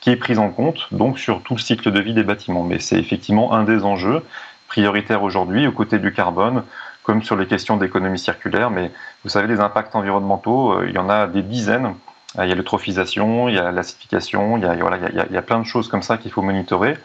qui 0.00 0.10
est 0.10 0.16
prise 0.16 0.38
en 0.38 0.50
compte, 0.50 0.88
donc, 0.92 1.18
sur 1.18 1.42
tout 1.42 1.54
le 1.54 1.60
cycle 1.60 1.90
de 1.90 2.00
vie 2.00 2.14
des 2.14 2.22
bâtiments. 2.22 2.62
Mais 2.62 2.78
c'est 2.78 2.98
effectivement 2.98 3.54
un 3.54 3.64
des 3.64 3.84
enjeux 3.84 4.22
prioritaires 4.68 5.22
aujourd'hui, 5.22 5.66
aux 5.66 5.72
côtés 5.72 5.98
du 5.98 6.12
carbone, 6.12 6.62
comme 7.06 7.22
sur 7.22 7.36
les 7.36 7.46
questions 7.46 7.76
d'économie 7.76 8.18
circulaire. 8.18 8.70
Mais 8.70 8.90
vous 9.22 9.30
savez, 9.30 9.46
les 9.46 9.60
impacts 9.60 9.94
environnementaux, 9.94 10.72
euh, 10.72 10.86
il 10.88 10.94
y 10.94 10.98
en 10.98 11.08
a 11.08 11.28
des 11.28 11.42
dizaines. 11.42 11.94
Euh, 12.36 12.44
il 12.44 12.48
y 12.48 12.52
a 12.52 12.54
l'eutrophisation, 12.56 13.48
il 13.48 13.54
y 13.54 13.58
a 13.58 13.70
l'acidification, 13.70 14.58
il, 14.58 14.64
y 14.64 14.66
a, 14.66 14.74
il, 14.74 15.32
y 15.32 15.36
a, 15.36 15.42
plein 15.42 15.60
de 15.60 15.64
choses 15.64 15.88
comme 15.88 16.02
ça 16.02 16.18
qu'il 16.18 16.32
faut 16.32 16.42
monitorer. 16.42 16.98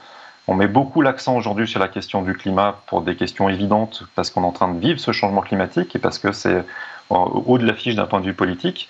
On 0.48 0.56
met 0.56 0.68
beaucoup 0.68 1.04
l'accent 1.04 1.38
aujourd'hui 1.38 1.68
sur 1.68 1.80
la 1.80 1.88
question 1.88 2.24
du 2.24 2.34
climat 2.34 2.82
pour 2.88 3.04
des 3.04 3.16
questions 3.16 3.48
évidentes, 3.48 4.04
parce 4.16 4.32
qu'on 4.32 4.42
est 4.42 4.48
en 4.48 4.52
train 4.52 4.74
de 4.74 4.80
vivre 4.80 5.00
ce 5.00 5.12
changement 5.12 5.42
climatique 5.42 5.96
et 5.96 6.00
parce 6.00 6.18
que 6.18 6.32
c'est 6.32 6.56
euh, 6.56 6.64
au 7.12 7.44
haut 7.46 7.58
de 7.60 7.66
l'affiche 7.68 7.96
d'un 7.96 8.08
point 8.08 8.20
de 8.20 8.26
vue 8.26 8.34
politique. 8.34 8.90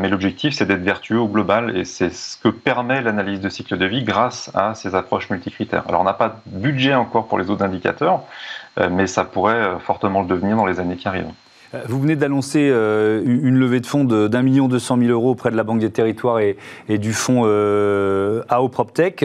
Mais 0.00 0.08
l'objectif, 0.08 0.52
c'est 0.52 0.66
d'être 0.66 0.82
vertueux 0.82 1.20
au 1.20 1.28
global 1.28 1.76
et 1.76 1.84
c'est 1.84 2.12
ce 2.12 2.36
que 2.38 2.48
permet 2.48 3.02
l'analyse 3.02 3.40
de 3.40 3.48
cycle 3.48 3.78
de 3.78 3.86
vie 3.86 4.02
grâce 4.02 4.50
à 4.52 4.74
ces 4.74 4.96
approches 4.96 5.30
multicritères. 5.30 5.84
Alors, 5.86 6.00
on 6.00 6.04
n'a 6.04 6.12
pas 6.12 6.40
de 6.44 6.58
budget 6.58 6.94
encore 6.94 7.28
pour 7.28 7.38
les 7.38 7.50
autres 7.50 7.62
indicateurs, 7.62 8.14
euh, 8.14 8.65
mais 8.90 9.06
ça 9.06 9.24
pourrait 9.24 9.54
euh, 9.54 9.78
fortement 9.78 10.22
le 10.22 10.28
devenir 10.28 10.56
dans 10.56 10.66
les 10.66 10.80
années 10.80 10.96
qui 10.96 11.08
arrivent. 11.08 11.30
Euh, 11.74 11.82
vous 11.88 12.00
venez 12.00 12.16
d'annoncer 12.16 12.60
une 12.60 13.58
levée 13.58 13.80
de 13.80 13.86
fonds 13.86 14.04
d'un 14.04 14.42
million 14.42 14.68
deux 14.68 14.78
cent 14.78 14.96
mille 14.96 15.10
euros 15.10 15.30
auprès 15.30 15.50
de 15.50 15.56
la 15.56 15.64
Banque 15.64 15.80
des 15.80 15.90
Territoires 15.90 16.38
et, 16.38 16.56
du 16.88 17.12
fonds 17.12 17.44
AO 17.44 18.68
PropTech. 18.68 19.24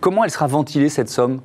Comment 0.00 0.24
elle 0.24 0.30
sera 0.30 0.48
ventilée 0.48 0.88
cette 0.88 1.08
somme? 1.08 1.40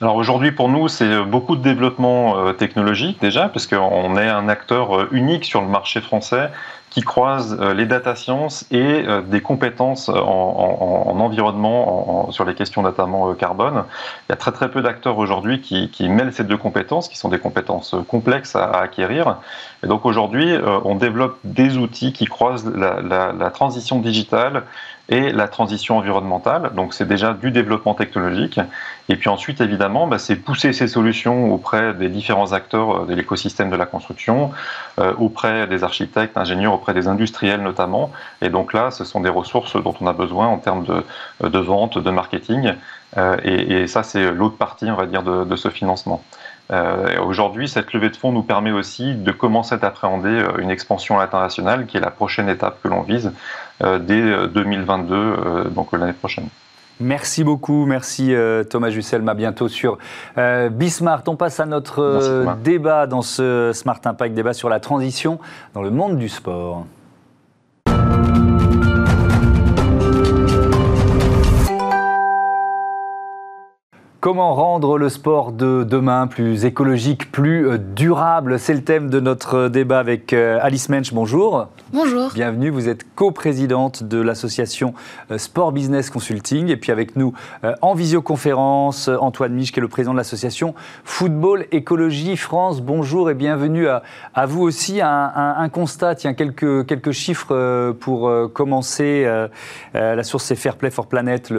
Alors 0.00 0.16
aujourd'hui 0.16 0.52
pour 0.52 0.68
nous 0.68 0.88
c'est 0.88 1.24
beaucoup 1.24 1.56
de 1.56 1.62
développement 1.62 2.52
technologique 2.54 3.20
déjà 3.20 3.48
parce 3.48 3.66
qu'on 3.66 4.16
est 4.16 4.28
un 4.28 4.48
acteur 4.48 5.12
unique 5.12 5.44
sur 5.44 5.60
le 5.60 5.68
marché 5.68 6.00
français 6.00 6.50
qui 6.94 7.02
croisent 7.02 7.56
euh, 7.60 7.74
les 7.74 7.86
data 7.86 8.14
science 8.14 8.66
et 8.70 8.78
euh, 8.80 9.20
des 9.20 9.40
compétences 9.40 10.08
en, 10.08 11.18
environnement 11.18 12.30
sur 12.30 12.44
les 12.44 12.54
questions 12.54 12.82
notamment 12.82 13.30
euh, 13.30 13.34
carbone. 13.34 13.82
Il 14.28 14.30
y 14.30 14.32
a 14.32 14.36
très 14.36 14.52
très 14.52 14.70
peu 14.70 14.80
d'acteurs 14.80 15.18
aujourd'hui 15.18 15.60
qui, 15.60 16.08
mêlent 16.08 16.32
ces 16.32 16.44
deux 16.44 16.56
compétences, 16.56 17.08
qui 17.08 17.18
sont 17.18 17.28
des 17.28 17.40
compétences 17.40 17.96
complexes 18.06 18.54
à, 18.54 18.70
acquérir. 18.70 19.38
Et 19.82 19.88
donc 19.88 20.06
aujourd'hui, 20.06 20.56
on 20.84 20.94
développe 20.94 21.38
des 21.42 21.76
outils 21.76 22.12
qui 22.12 22.26
croisent 22.26 22.70
la, 22.76 23.50
transition 23.50 23.98
digitale 23.98 24.62
et 25.08 25.32
la 25.32 25.48
transition 25.48 25.98
environnementale. 25.98 26.72
Donc 26.74 26.94
c'est 26.94 27.06
déjà 27.06 27.34
du 27.34 27.50
développement 27.50 27.94
technologique. 27.94 28.60
Et 29.08 29.16
puis 29.16 29.28
ensuite, 29.28 29.60
évidemment, 29.60 30.06
bah, 30.06 30.18
c'est 30.18 30.36
pousser 30.36 30.72
ces 30.72 30.88
solutions 30.88 31.52
auprès 31.52 31.92
des 31.92 32.08
différents 32.08 32.52
acteurs 32.52 33.02
euh, 33.02 33.06
de 33.06 33.14
l'écosystème 33.14 33.70
de 33.70 33.76
la 33.76 33.86
construction, 33.86 34.50
euh, 34.98 35.12
auprès 35.18 35.66
des 35.66 35.84
architectes, 35.84 36.38
ingénieurs, 36.38 36.72
auprès 36.72 36.94
des 36.94 37.06
industriels 37.06 37.62
notamment. 37.62 38.10
Et 38.40 38.48
donc 38.48 38.72
là, 38.72 38.90
ce 38.90 39.04
sont 39.04 39.20
des 39.20 39.28
ressources 39.28 39.76
dont 39.82 39.94
on 40.00 40.06
a 40.06 40.12
besoin 40.12 40.46
en 40.46 40.58
termes 40.58 40.84
de, 40.84 41.48
de 41.48 41.58
vente, 41.58 41.98
de 41.98 42.10
marketing. 42.10 42.72
Euh, 43.16 43.36
et, 43.44 43.82
et, 43.82 43.86
ça, 43.86 44.02
c'est 44.02 44.32
l'autre 44.32 44.56
partie, 44.56 44.90
on 44.90 44.96
va 44.96 45.06
dire, 45.06 45.22
de, 45.22 45.44
de 45.44 45.56
ce 45.56 45.68
financement. 45.68 46.22
Euh, 46.72 47.20
Aujourd'hui, 47.20 47.68
cette 47.68 47.92
levée 47.92 48.08
de 48.08 48.16
fonds 48.16 48.32
nous 48.32 48.42
permet 48.42 48.72
aussi 48.72 49.14
de 49.14 49.32
commencer 49.32 49.74
à 49.74 49.86
appréhender 49.86 50.30
euh, 50.30 50.58
une 50.58 50.70
expansion 50.70 51.20
internationale 51.20 51.86
qui 51.86 51.98
est 51.98 52.00
la 52.00 52.10
prochaine 52.10 52.48
étape 52.48 52.80
que 52.82 52.88
l'on 52.88 53.02
vise 53.02 53.26
euh, 53.26 53.30
dès 53.80 54.48
2022, 54.48 55.14
euh, 55.14 55.18
euh, 55.18 55.64
donc 55.68 55.92
l'année 55.92 56.12
prochaine. 56.12 56.48
Merci 57.00 57.42
beaucoup, 57.42 57.86
merci 57.86 58.32
Thomas 58.70 58.90
Jusselma. 58.90 59.32
À 59.32 59.34
bientôt 59.34 59.66
sur 59.66 59.98
Bismart. 60.70 61.24
On 61.26 61.34
passe 61.34 61.58
à 61.58 61.66
notre 61.66 62.46
débat 62.62 63.08
dans 63.08 63.22
ce 63.22 63.72
Smart 63.74 63.98
Impact, 64.04 64.32
débat 64.32 64.52
sur 64.52 64.68
la 64.68 64.78
transition 64.78 65.40
dans 65.74 65.82
le 65.82 65.90
monde 65.90 66.18
du 66.18 66.28
sport. 66.28 66.86
Comment 74.24 74.54
rendre 74.54 74.96
le 74.96 75.10
sport 75.10 75.52
de 75.52 75.84
demain 75.84 76.26
plus 76.26 76.64
écologique, 76.64 77.30
plus 77.30 77.68
euh, 77.68 77.76
durable? 77.76 78.58
C'est 78.58 78.72
le 78.72 78.82
thème 78.82 79.10
de 79.10 79.20
notre 79.20 79.68
débat 79.68 79.98
avec 79.98 80.32
euh, 80.32 80.58
Alice 80.62 80.88
Mensch. 80.88 81.12
Bonjour. 81.12 81.66
Bonjour. 81.92 82.30
Bienvenue. 82.32 82.70
Vous 82.70 82.88
êtes 82.88 83.04
coprésidente 83.14 84.02
de 84.02 84.18
l'association 84.22 84.94
euh, 85.30 85.36
Sport 85.36 85.72
Business 85.72 86.08
Consulting. 86.08 86.68
Et 86.68 86.78
puis 86.78 86.90
avec 86.90 87.16
nous 87.16 87.34
en 87.82 87.92
visioconférence, 87.92 89.08
Antoine 89.08 89.52
Mich, 89.52 89.72
qui 89.72 89.80
est 89.80 89.82
le 89.82 89.88
président 89.88 90.12
de 90.12 90.16
l'association 90.16 90.74
Football 91.04 91.66
Écologie 91.70 92.38
France. 92.38 92.80
Bonjour 92.80 93.28
et 93.28 93.34
bienvenue 93.34 93.88
à, 93.88 94.02
à 94.32 94.46
vous 94.46 94.62
aussi. 94.62 95.02
Un, 95.02 95.32
un, 95.34 95.56
un, 95.58 95.68
constat, 95.68 96.14
tiens, 96.14 96.32
quelques, 96.32 96.86
quelques 96.86 97.12
chiffres 97.12 97.92
pour 98.00 98.32
commencer. 98.54 99.26
La 99.92 100.22
source, 100.24 100.44
c'est 100.44 100.56
Fair 100.56 100.76
Play 100.76 100.90
for 100.90 101.06
Planet, 101.06 101.52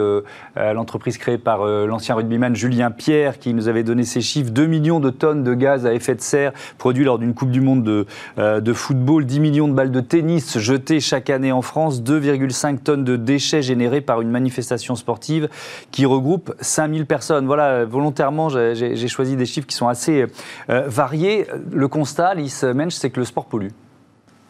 l'entreprise 0.56 1.18
créée 1.18 1.38
par 1.38 1.64
l'ancien 1.64 2.14
rugbyman 2.14 2.55
Julien 2.56 2.90
Pierre 2.90 3.38
qui 3.38 3.54
nous 3.54 3.68
avait 3.68 3.84
donné 3.84 4.04
ces 4.04 4.20
chiffres 4.20 4.50
2 4.50 4.66
millions 4.66 5.00
de 5.00 5.10
tonnes 5.10 5.44
de 5.44 5.54
gaz 5.54 5.86
à 5.86 5.94
effet 5.94 6.14
de 6.14 6.20
serre 6.20 6.52
produits 6.78 7.04
lors 7.04 7.18
d'une 7.18 7.34
Coupe 7.34 7.50
du 7.50 7.60
Monde 7.60 7.84
de, 7.84 8.06
euh, 8.38 8.74
football, 8.74 9.24
10 9.24 9.40
millions 9.40 9.68
de 9.68 9.74
balles 9.74 9.92
de 9.92 10.00
tennis 10.00 10.58
jetées 10.58 11.00
chaque 11.00 11.30
année 11.30 11.52
en 11.52 11.62
France, 11.62 12.02
2,5 12.02 12.78
tonnes 12.78 13.04
de 13.04 13.16
déchets 13.16 13.62
générés 13.62 14.00
par 14.00 14.20
une 14.20 14.30
manifestation 14.30 14.96
sportive 14.96 15.48
qui 15.90 16.06
regroupe 16.06 16.54
5000 16.60 17.06
personnes. 17.06 17.46
Voilà, 17.46 17.84
volontairement, 17.84 18.48
j'ai 18.48 19.08
choisi 19.08 19.36
des 19.36 19.46
chiffres 19.46 19.66
qui 19.66 19.76
sont 19.76 19.88
assez 19.88 20.26
euh, 20.70 20.84
variés. 20.86 21.46
Le 21.72 21.88
constat, 21.88 22.28
Alice 22.28 22.64
Mensch, 22.64 22.94
c'est 22.94 23.10
que 23.10 23.20
le 23.20 23.26
sport 23.26 23.46
pollue. 23.46 23.68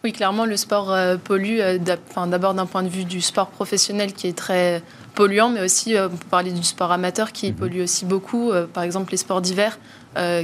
Oui, 0.07 0.13
clairement, 0.13 0.45
le 0.45 0.55
sport 0.55 0.93
euh, 0.93 1.17
pollue, 1.17 1.59
euh, 1.59 1.77
d'abord 1.79 2.53
d'un 2.53 2.65
point 2.65 2.81
de 2.81 2.87
vue 2.87 3.03
du 3.03 3.19
sport 3.19 3.47
professionnel 3.47 4.13
qui 4.13 4.27
est 4.27 4.37
très 4.37 4.81
polluant, 5.15 5.49
mais 5.49 5.59
aussi, 5.59 5.97
euh, 5.97 6.07
pour 6.07 6.17
parler 6.29 6.53
du 6.53 6.63
sport 6.63 6.93
amateur 6.93 7.33
qui 7.33 7.51
mhm. 7.51 7.57
pollue 7.57 7.81
aussi 7.81 8.05
beaucoup. 8.05 8.53
Par 8.73 8.83
exemple, 8.83 9.11
les 9.11 9.17
sports 9.17 9.41
d'hiver, 9.41 9.77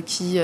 qui, 0.05 0.37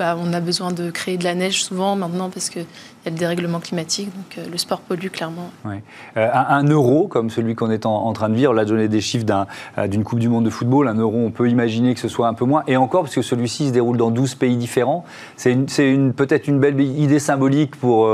bah, 0.00 0.16
on 0.18 0.32
a 0.32 0.40
besoin 0.40 0.72
de 0.72 0.90
créer 0.90 1.18
de 1.18 1.24
la 1.24 1.34
neige 1.34 1.62
souvent 1.62 1.94
maintenant 1.94 2.30
parce 2.30 2.48
qu'il 2.48 2.62
y 2.62 3.08
a 3.08 3.10
le 3.10 3.18
dérèglement 3.18 3.60
climatique. 3.60 4.08
Donc 4.16 4.46
le 4.50 4.56
sport 4.56 4.80
pollue 4.80 5.08
clairement. 5.08 5.50
Ouais. 5.66 5.82
un, 6.16 6.64
euro, 6.64 7.06
comme 7.06 7.28
celui 7.28 7.54
qu'on 7.54 7.70
est 7.70 7.84
en, 7.84 8.10
train 8.14 8.30
de 8.30 8.34
vivre, 8.34 8.58
a 8.58 8.64
donné 8.64 8.88
des 8.88 9.02
chiffres 9.02 9.26
d'une 9.88 10.02
Coupe 10.02 10.18
du 10.18 10.30
Monde 10.30 10.46
de 10.46 10.50
football. 10.50 10.88
Un 10.88 10.94
euro, 10.94 11.18
on 11.18 11.30
peut 11.30 11.50
imaginer 11.50 11.92
que 11.92 12.00
ce 12.00 12.08
soit 12.08 12.28
un 12.28 12.32
peu 12.32 12.46
moins. 12.46 12.62
Et 12.66 12.78
encore, 12.78 13.02
parce 13.02 13.14
que 13.14 13.20
celui-ci 13.20 13.68
se 13.68 13.72
déroule 13.74 13.98
dans 13.98 14.10
12 14.10 14.36
pays 14.36 14.56
différents. 14.56 15.04
C'est 15.36 15.54
peut-être 16.16 16.48
une 16.48 16.60
belle 16.60 16.80
idée 16.80 17.18
symbolique 17.18 17.76
pour, 17.76 18.08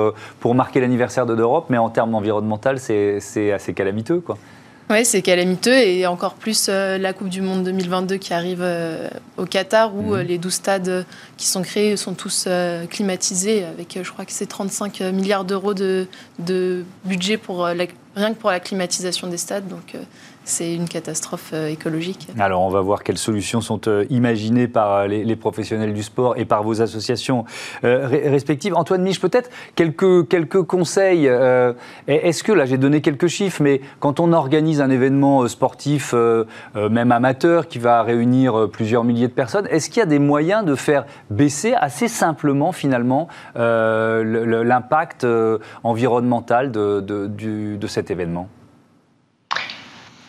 marquer 0.57 0.81
l'anniversaire 0.81 1.25
de 1.25 1.35
l'Europe, 1.35 1.66
mais 1.69 1.78
en 1.78 1.88
termes 1.88 2.16
environnemental, 2.16 2.81
c'est 2.81 3.52
assez 3.52 3.75
calamiteux. 3.75 4.25
Oui, 4.88 5.05
c'est 5.05 5.21
calamiteux 5.21 5.76
et 5.76 6.07
encore 6.07 6.35
plus 6.35 6.69
euh, 6.69 6.97
la 6.97 7.12
Coupe 7.12 7.28
du 7.28 7.43
Monde 7.43 7.64
2022 7.64 8.19
qui 8.19 8.33
arrive 8.33 8.61
euh, 8.62 9.09
au 9.37 9.45
Qatar 9.45 9.97
où 9.97 10.14
euh, 10.14 10.23
mhm. 10.23 10.28
les 10.28 10.38
12 10.38 10.52
stades 10.52 11.07
qui 11.37 11.47
sont 11.47 11.62
créés 11.62 11.97
sont 11.97 12.14
tous 12.14 12.49
climatisés 12.88 13.64
avec, 13.64 13.99
je 14.00 14.12
crois 14.12 14.25
que 14.25 14.33
c'est 14.33 14.47
35 14.47 15.00
milliards 15.12 15.45
d'euros 15.45 15.75
de, 15.75 16.07
de, 16.38 16.85
budget 17.05 17.37
pour 17.37 17.69
rien 18.16 18.35
que 18.35 18.38
pour 18.38 18.50
la 18.50 18.61
climatisation 18.61 19.28
des 19.28 19.37
stades. 19.37 19.68
Donc 19.68 19.94
c'est 20.46 20.73
une 20.73 20.88
catastrophe 20.88 21.50
euh, 21.52 21.68
écologique. 21.68 22.28
Alors 22.38 22.62
on 22.62 22.68
va 22.68 22.80
voir 22.80 23.02
quelles 23.02 23.18
solutions 23.18 23.61
sont 23.61 23.88
euh, 23.88 24.06
imaginées 24.11 24.68
par 24.68 24.92
euh, 24.94 25.06
les, 25.08 25.37
professionnels 25.37 25.92
du 25.92 26.04
sport 26.04 26.38
et 26.38 26.44
par 26.44 26.62
vos 26.62 26.80
associations 26.80 27.44
respectives. 27.82 28.75
Antoine 28.75 29.02
Mich, 29.02 29.20
peut-être 29.20 29.50
quelques, 29.75 30.28
quelques 30.28 30.62
conseils. 30.62 31.26
Est-ce 32.06 32.42
que, 32.42 32.52
là 32.52 32.64
j'ai 32.64 32.78
donné 32.78 33.00
quelques 33.00 33.26
chiffres, 33.26 33.62
mais 33.62 33.80
quand 34.00 34.20
on 34.20 34.32
organise 34.32 34.80
un 34.80 34.88
événement 34.88 35.46
sportif, 35.49 36.14
même 36.75 37.12
amateur, 37.12 37.68
qui 37.68 37.78
va 37.78 38.02
réunir 38.02 38.68
plusieurs 38.70 39.04
milliers 39.04 39.28
de 39.28 39.32
personnes, 39.32 39.66
est-ce 39.70 39.90
qu'il 39.90 39.99
y 40.00 40.02
a 40.02 40.06
des 40.06 40.18
moyens 40.18 40.64
de 40.64 40.75
faire 40.75 41.04
baisser 41.28 41.75
assez 41.75 42.08
simplement 42.08 42.73
finalement 42.73 43.28
l'impact 43.56 45.26
environnemental 45.85 46.73
de, 46.73 47.00
de 47.00 47.87
événement 48.10 48.48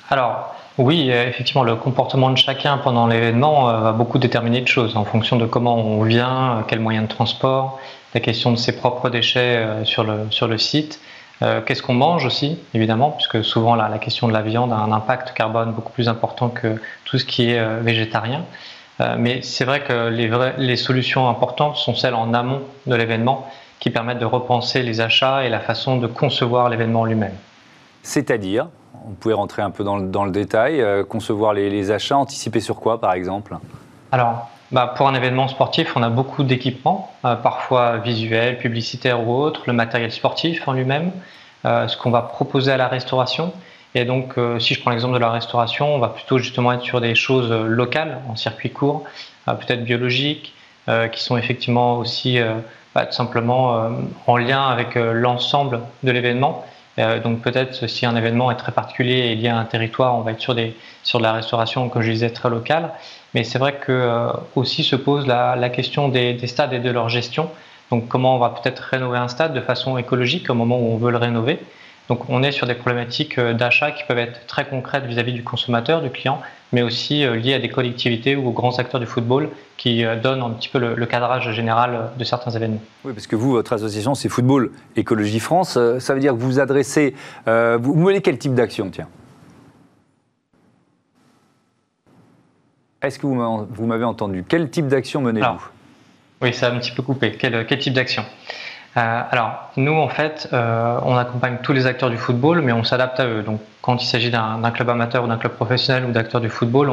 alors, 0.09 0.55
oui, 0.77 1.09
euh, 1.11 1.27
effectivement, 1.27 1.63
le 1.63 1.75
comportement 1.75 2.29
de 2.29 2.37
chacun 2.37 2.77
pendant 2.77 3.07
l'événement 3.07 3.69
euh, 3.69 3.79
va 3.79 3.91
beaucoup 3.91 4.19
déterminer 4.19 4.61
de 4.61 4.67
choses 4.67 4.95
en 4.95 5.03
fonction 5.03 5.35
de 5.35 5.45
comment 5.45 5.75
on 5.75 6.03
vient, 6.03 6.59
euh, 6.59 6.61
quels 6.65 6.79
moyens 6.79 7.07
de 7.07 7.13
transport, 7.13 7.79
la 8.13 8.21
question 8.21 8.51
de 8.51 8.57
ses 8.57 8.77
propres 8.77 9.09
déchets 9.09 9.83
sur 9.83 10.03
le, 10.03 10.57
site. 10.57 11.01
Qu'est-ce 11.65 11.83
qu'on 11.83 11.93
mange 11.93 12.25
aussi, 12.25 12.57
évidemment, 12.73 13.11
puisque 13.11 13.43
souvent 13.43 13.75
la, 13.75 13.99
question 13.99 14.27
de 14.27 14.33
la 14.33 14.41
viande 14.41 14.71
a 14.71 14.77
un 14.77 14.91
impact 14.91 15.33
carbone 15.33 15.73
beaucoup 15.73 15.91
plus 15.91 16.07
important 16.07 16.49
que 16.49 16.81
tout 17.05 17.19
ce 17.19 17.25
qui 17.25 17.51
est 17.51 17.79
végétarien. 17.81 18.43
mais 19.19 19.43
c'est 19.43 19.65
vrai 19.65 19.81
que 19.81 20.09
les 20.57 20.77
solutions 20.77 21.29
importantes 21.29 21.75
sont 21.75 21.93
celles 21.93 22.15
en 22.15 22.33
amont 22.33 22.61
de 22.87 22.95
l'événement 22.95 23.47
qui 23.79 23.91
permettent 23.91 24.19
de 24.19 24.25
repenser 24.25 24.81
les 24.81 24.99
achats 24.99 25.43
et 25.43 25.49
la 25.49 25.59
façon 25.59 25.97
de 25.97 26.07
concevoir 26.07 26.69
l'événement 26.69 27.05
lui-même. 27.05 27.35
C'est-à-dire 28.07 28.69
on 29.05 29.11
pouvait 29.11 29.33
rentrer 29.33 29.61
un 29.61 29.69
peu 29.69 29.83
dans 29.83 29.97
le, 29.97 30.31
détail, 30.31 30.81
euh, 30.81 31.03
concevoir 31.03 31.53
les, 31.53 31.69
les, 31.69 31.91
achats, 31.91 32.17
anticiper 32.17 32.61
sur 32.61 32.77
quoi 32.77 33.01
par 33.01 33.11
exemple 33.11 33.57
Alors, 34.13 34.49
bah, 34.71 34.93
pour 34.95 35.09
un 35.09 35.13
événement 35.13 35.49
sportif, 35.49 35.95
on 35.97 36.03
a 36.03 36.09
beaucoup 36.09 36.43
d'équipements, 36.43 37.11
euh, 37.25 37.35
parfois 37.35 37.97
visuels, 37.97 38.59
publicitaires 38.59 39.27
ou 39.27 39.33
autres, 39.33 39.63
le 39.67 39.73
matériel 39.73 40.11
sportif 40.13 40.67
en 40.69 40.73
lui-même, 40.73 41.11
euh, 41.65 41.89
ce 41.89 41.97
qu'on 41.97 42.09
va 42.09 42.21
proposer 42.21 42.71
à 42.71 42.77
la 42.77 42.87
restauration. 42.87 43.51
Et 43.93 44.05
donc, 44.05 44.35
si 44.59 44.73
je 44.73 44.81
prends 44.81 44.91
l'exemple 44.91 45.15
de 45.15 45.19
la 45.19 45.31
restauration, 45.31 45.95
on 45.95 45.99
va 45.99 46.09
plutôt 46.09 46.37
justement 46.37 46.71
être 46.71 46.83
sur 46.83 47.01
des 47.01 47.15
choses 47.15 47.51
locales, 47.51 48.19
en 48.29 48.35
circuit 48.35 48.69
court, 48.69 49.05
peut-être 49.45 49.83
biologiques, 49.83 50.53
qui 51.11 51.23
sont 51.23 51.35
effectivement 51.35 51.97
aussi 51.97 52.37
bah, 52.93 53.07
tout 53.07 53.13
simplement 53.13 53.89
en 54.27 54.37
lien 54.37 54.67
avec 54.67 54.93
l'ensemble 54.95 55.79
de 56.03 56.11
l'événement 56.11 56.63
euh, 56.99 57.19
donc 57.19 57.41
peut-être 57.41 57.87
si 57.87 58.05
un 58.05 58.15
événement 58.15 58.49
est 58.51 58.55
très 58.55 58.71
particulier 58.71 59.31
et 59.31 59.35
lié 59.35 59.49
à 59.49 59.57
un 59.57 59.65
territoire, 59.65 60.15
on 60.15 60.21
va 60.21 60.31
être 60.31 60.41
sur, 60.41 60.55
des, 60.55 60.75
sur 61.03 61.19
de 61.19 61.23
la 61.23 61.33
restauration, 61.33 61.89
comme 61.89 62.01
je 62.01 62.11
disais, 62.11 62.29
très 62.29 62.49
locale. 62.49 62.91
Mais 63.33 63.43
c'est 63.43 63.59
vrai 63.59 63.73
que 63.73 63.91
euh, 63.91 64.29
aussi 64.55 64.83
se 64.83 64.95
pose 64.95 65.27
la, 65.27 65.69
question 65.69 66.09
des, 66.09 66.33
des, 66.33 66.47
stades 66.47 66.73
et 66.73 66.79
de 66.79 66.89
leur 66.89 67.09
gestion. 67.09 67.49
Donc 67.91 68.07
comment 68.07 68.35
on 68.35 68.39
va 68.39 68.49
peut-être 68.49 68.79
rénover 68.79 69.17
un 69.17 69.27
stade 69.27 69.53
de 69.53 69.61
façon 69.61 69.97
écologique 69.97 70.49
au 70.49 70.53
moment 70.53 70.79
où 70.79 70.93
on 70.93 70.97
veut 70.97 71.11
le 71.11 71.17
rénover. 71.17 71.59
Donc 72.09 72.29
on 72.29 72.41
est 72.41 72.51
sur 72.51 72.67
des 72.67 72.75
problématiques 72.75 73.37
euh, 73.37 73.53
d'achat 73.53 73.91
qui 73.91 74.03
peuvent 74.03 74.17
être 74.17 74.45
très 74.47 74.65
concrètes 74.65 75.05
vis-à-vis 75.05 75.33
du 75.33 75.43
consommateur, 75.43 76.01
du 76.01 76.09
client, 76.09 76.41
mais 76.71 76.81
aussi 76.81 77.25
euh, 77.25 77.35
liées 77.35 77.53
à 77.53 77.59
des 77.59 77.69
collectivités 77.69 78.35
ou 78.35 78.47
aux 78.47 78.51
grands 78.51 78.79
acteurs 78.79 78.99
du 78.99 79.05
football 79.05 79.49
qui 79.75 80.05
euh, 80.05 80.15
donnent 80.15 80.41
un 80.41 80.51
petit 80.51 80.69
peu 80.69 80.79
le, 80.79 81.05
cadrage 81.05 81.51
général 81.51 82.11
de 82.17 82.23
certains 82.23 82.51
événements. 82.51 82.81
Oui, 83.03 83.13
parce 83.13 83.27
que 83.27 83.35
vous, 83.35 83.51
votre 83.51 83.73
association, 83.73 84.15
c'est 84.15 84.29
Football 84.29 84.71
Écologie 84.95 85.39
France. 85.39 85.77
Ça 85.99 86.13
veut 86.13 86.19
dire 86.19 86.33
que 86.33 86.39
vous 86.39 86.59
adressez... 86.59 87.15
vous 87.45 87.95
menez 87.95 88.21
quel 88.21 88.37
type 88.37 88.53
d'action, 88.53 88.89
tiens? 88.89 89.07
Est-ce 93.01 93.19
que 93.19 93.27
vous 93.27 93.85
m'avez 93.85 94.03
entendu? 94.03 94.43
Quel 94.47 94.69
type 94.69 94.87
d'action 94.87 95.21
menez-vous? 95.21 95.69
Oui, 96.41 96.53
ça 96.53 96.67
a 96.67 96.71
un 96.71 96.79
petit 96.79 96.91
peu 96.91 97.03
coupé. 97.03 97.31
Quel, 97.31 97.65
quel 97.65 97.79
type 97.79 97.93
d'action? 97.93 98.25
Euh, 98.95 99.21
alors, 99.29 99.69
nous, 99.75 99.93
en 99.93 100.07
fait, 100.07 100.49
euh, 100.53 100.99
on 101.03 101.15
accompagne 101.15 101.57
tous 101.61 101.73
les 101.73 101.85
acteurs 101.85 102.09
du 102.09 102.17
football, 102.17 102.61
mais 102.61 102.71
on 102.71 102.83
s'adapte 102.83 103.19
à 103.19 103.27
eux. 103.27 103.43
Donc, 103.43 103.59
quand 103.81 104.01
il 104.01 104.07
s'agit 104.07 104.31
d'un 104.31 104.71
club 104.71 104.89
amateur 104.89 105.23
ou 105.23 105.27
d'un 105.27 105.37
club 105.37 105.53
professionnel 105.53 106.05
ou 106.05 106.11
d'acteurs 106.11 106.41
du 106.41 106.49
football, 106.49 106.91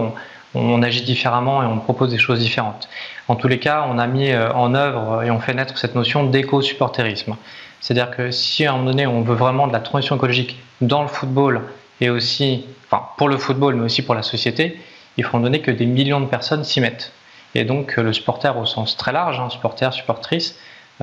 on, 0.54 0.82
agit 0.82 1.02
différemment 1.02 1.62
et 1.62 1.66
on 1.66 1.78
propose 1.78 2.10
des 2.10 2.18
choses 2.18 2.38
différentes. 2.38 2.88
En 3.26 3.36
tous 3.36 3.48
les 3.48 3.58
cas, 3.58 3.86
on 3.88 3.98
a 3.98 4.06
mis 4.06 4.30
euh, 4.30 4.52
en 4.52 4.74
œuvre 4.74 5.22
et 5.22 5.30
on 5.30 5.40
fait 5.40 5.54
naître 5.54 5.78
cette 5.78 5.94
notion 5.94 6.24
d'éco-supporterisme. 6.24 7.36
C'est-à-dire 7.80 8.10
que 8.10 8.30
si 8.30 8.64
à 8.64 8.70
un 8.70 8.76
moment 8.76 8.90
donné, 8.90 9.06
on 9.06 9.22
veut 9.22 9.34
vraiment 9.34 9.66
de 9.66 9.72
la 9.72 9.80
transition 9.80 10.16
écologique 10.16 10.56
dans 10.80 11.02
le 11.02 11.08
football 11.08 11.62
et 12.00 12.10
aussi, 12.10 12.66
enfin 12.86 13.06
pour 13.16 13.28
le 13.28 13.36
football, 13.36 13.74
mais 13.74 13.84
aussi 13.84 14.02
pour 14.02 14.14
la 14.14 14.22
société, 14.22 14.78
il 15.16 15.24
faut 15.24 15.36
en 15.36 15.40
donner 15.40 15.60
que 15.60 15.70
des 15.70 15.86
millions 15.86 16.20
de 16.20 16.26
personnes 16.26 16.64
s'y 16.64 16.80
mettent. 16.80 17.12
Et 17.54 17.64
donc 17.64 17.96
le 17.96 18.12
supporter 18.12 18.56
au 18.56 18.66
sens 18.66 18.96
très 18.96 19.12
large, 19.12 19.40
hein, 19.40 19.50
supporter, 19.50 19.92
supportrice, 19.92 20.56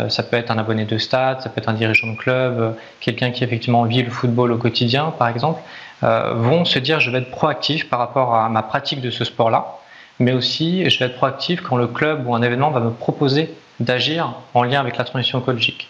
ça 0.10 0.24
peut 0.24 0.38
être 0.38 0.51
un 0.51 0.57
abonné 0.57 0.86
de 0.86 0.98
stade, 0.98 1.41
ça 1.41 1.50
peut 1.50 1.60
être 1.60 1.69
un 1.69 1.74
dirigeant 1.74 2.07
de 2.07 2.15
club, 2.15 2.60
euh, 2.60 2.71
quelqu'un 3.01 3.31
qui 3.31 3.43
effectivement 3.43 3.83
vit 3.83 4.03
le 4.03 4.10
football 4.10 4.51
au 4.53 4.57
quotidien, 4.57 5.13
par 5.17 5.27
exemple, 5.27 5.62
euh, 6.03 6.33
vont 6.33 6.63
se 6.65 6.79
dire 6.79 7.00
je 7.00 7.12
vais 7.12 7.19
être 7.19 7.31
proactif 7.31 7.89
par 7.89 8.00
rapport 8.00 8.33
à 8.36 8.48
ma 8.50 8.63
pratique 8.63 9.01
de 9.01 9.10
ce 9.10 9.25
sport-là, 9.25 9.75
mais 10.19 10.31
aussi 10.31 10.89
je 10.89 11.00
vais 11.00 11.05
être 11.05 11.17
proactif 11.17 11.62
quand 11.62 11.75
le 11.75 11.88
club 11.88 12.25
ou 12.27 12.36
un 12.36 12.41
événement 12.41 12.71
va 12.71 12.79
me 12.79 12.91
proposer 12.91 13.53
d'agir 13.79 14.33
en 14.53 14.63
lien 14.63 14.79
avec 14.79 14.98
la 14.98 15.03
transition 15.03 15.39
écologique. 15.39 15.89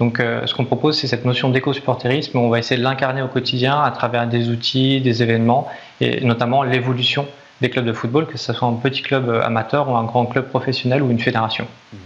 Donc, 0.00 0.18
ce 0.18 0.54
qu'on 0.54 0.64
propose, 0.64 0.96
c'est 0.96 1.08
cette 1.08 1.24
notion 1.24 1.48
d'éco-supporterisme 1.48 2.38
on 2.38 2.48
va 2.48 2.60
essayer 2.60 2.78
de 2.78 2.84
l'incarner 2.84 3.20
au 3.20 3.26
quotidien 3.26 3.82
à 3.82 3.90
travers 3.90 4.28
des 4.28 4.48
outils, 4.48 5.00
des 5.00 5.24
événements 5.24 5.68
et 6.00 6.20
notamment 6.24 6.62
l'évolution 6.62 7.26
des 7.60 7.68
clubs 7.68 7.84
de 7.84 7.92
football, 7.92 8.26
que 8.26 8.38
ce 8.38 8.52
soit 8.52 8.68
un 8.68 8.74
petit 8.74 9.02
club 9.02 9.28
amateur 9.44 9.88
ou 9.88 9.96
un 9.96 10.04
grand 10.04 10.26
club 10.26 10.48
professionnel 10.48 11.02
ou 11.02 11.10
une 11.10 11.18
fédération. 11.18 11.66
Mmh. 11.92 11.96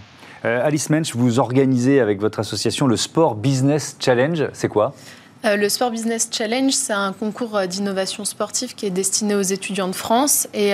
Euh, 0.44 0.60
Alice 0.64 0.90
Mensch, 0.90 1.14
vous 1.14 1.38
organisez 1.38 2.00
avec 2.00 2.20
votre 2.20 2.40
association 2.40 2.86
le 2.86 2.96
Sport 2.96 3.36
Business 3.36 3.96
Challenge. 4.00 4.48
C'est 4.52 4.68
quoi? 4.68 4.94
Euh, 5.44 5.56
le 5.56 5.68
Sport 5.68 5.90
Business 5.90 6.28
Challenge, 6.30 6.72
c'est 6.72 6.92
un 6.92 7.12
concours 7.12 7.56
euh, 7.56 7.66
d'innovation 7.66 8.24
sportive 8.24 8.74
qui 8.74 8.86
est 8.86 8.90
destiné 8.90 9.34
aux 9.34 9.42
étudiants 9.42 9.88
de 9.88 9.94
France. 9.94 10.48
Et 10.52 10.72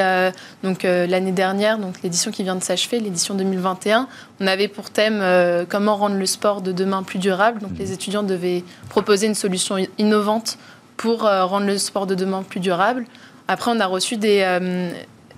donc 0.63 0.83
l'année 0.85 1.33
dernière, 1.33 1.79
donc 1.79 2.03
l'édition 2.03 2.31
qui 2.31 2.43
vient 2.43 2.57
de 2.57 2.63
s'achever, 2.63 3.01
l'édition 3.01 3.35
2021, 3.35 4.09
on 4.41 4.47
avait 4.47 4.69
pour 4.69 4.91
thème 4.91 5.23
comment 5.69 5.97
rendre 5.97 6.17
le 6.17 6.27
sport 6.27 6.63
de 6.63 6.73
demain 6.73 7.03
plus 7.03 7.19
durable. 7.19 7.61
Donc 7.61 7.73
mmh. 7.73 7.79
les 7.79 7.93
étudiants 7.93 8.23
devaient 8.23 8.65
proposer 8.89 9.27
une 9.27 9.35
solution 9.35 9.77
innovante 9.99 10.59
pour 10.97 11.21
rendre 11.23 11.67
le 11.67 11.79
sport 11.79 12.07
de 12.07 12.15
demain 12.15 12.43
plus 12.43 12.61
durable. 12.61 13.05
Après, 13.49 13.71
on 13.75 13.81
a 13.81 13.87
reçu 13.87 14.17
des, 14.17 14.45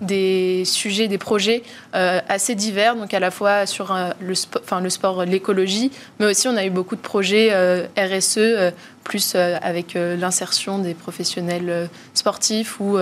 des 0.01 0.65
sujets, 0.65 1.09
des 1.09 1.19
projets 1.19 1.63
euh, 1.95 2.21
assez 2.29 2.55
divers, 2.55 2.97
donc 2.97 3.13
à 3.15 3.21
la 3.21 3.31
fois 3.31 3.67
sur 3.67 3.93
euh, 3.93 4.11
le, 4.21 4.35
enfin, 4.63 4.81
le 4.81 4.91
sport, 4.91 5.25
l'écologie, 5.25 5.91
mais 6.19 6.27
aussi 6.27 6.49
on 6.49 6.57
a 6.57 6.65
eu 6.65 6.71
beaucoup 6.71 6.97
de 6.97 7.01
projets 7.01 7.51
euh, 7.53 7.87
RSE, 7.97 8.73
plus 9.05 9.35
avec 9.35 9.95
l'insertion 9.95 10.79
des 10.79 10.95
professionnels 10.95 11.89
sportifs 12.15 12.79
ou, 12.79 12.99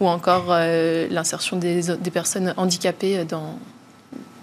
ou 0.00 0.08
encore 0.08 0.46
l'insertion 0.48 1.58
des, 1.58 1.82
des, 1.82 2.10
personnes 2.10 2.54
handicapées 2.56 3.24
dans, 3.24 3.58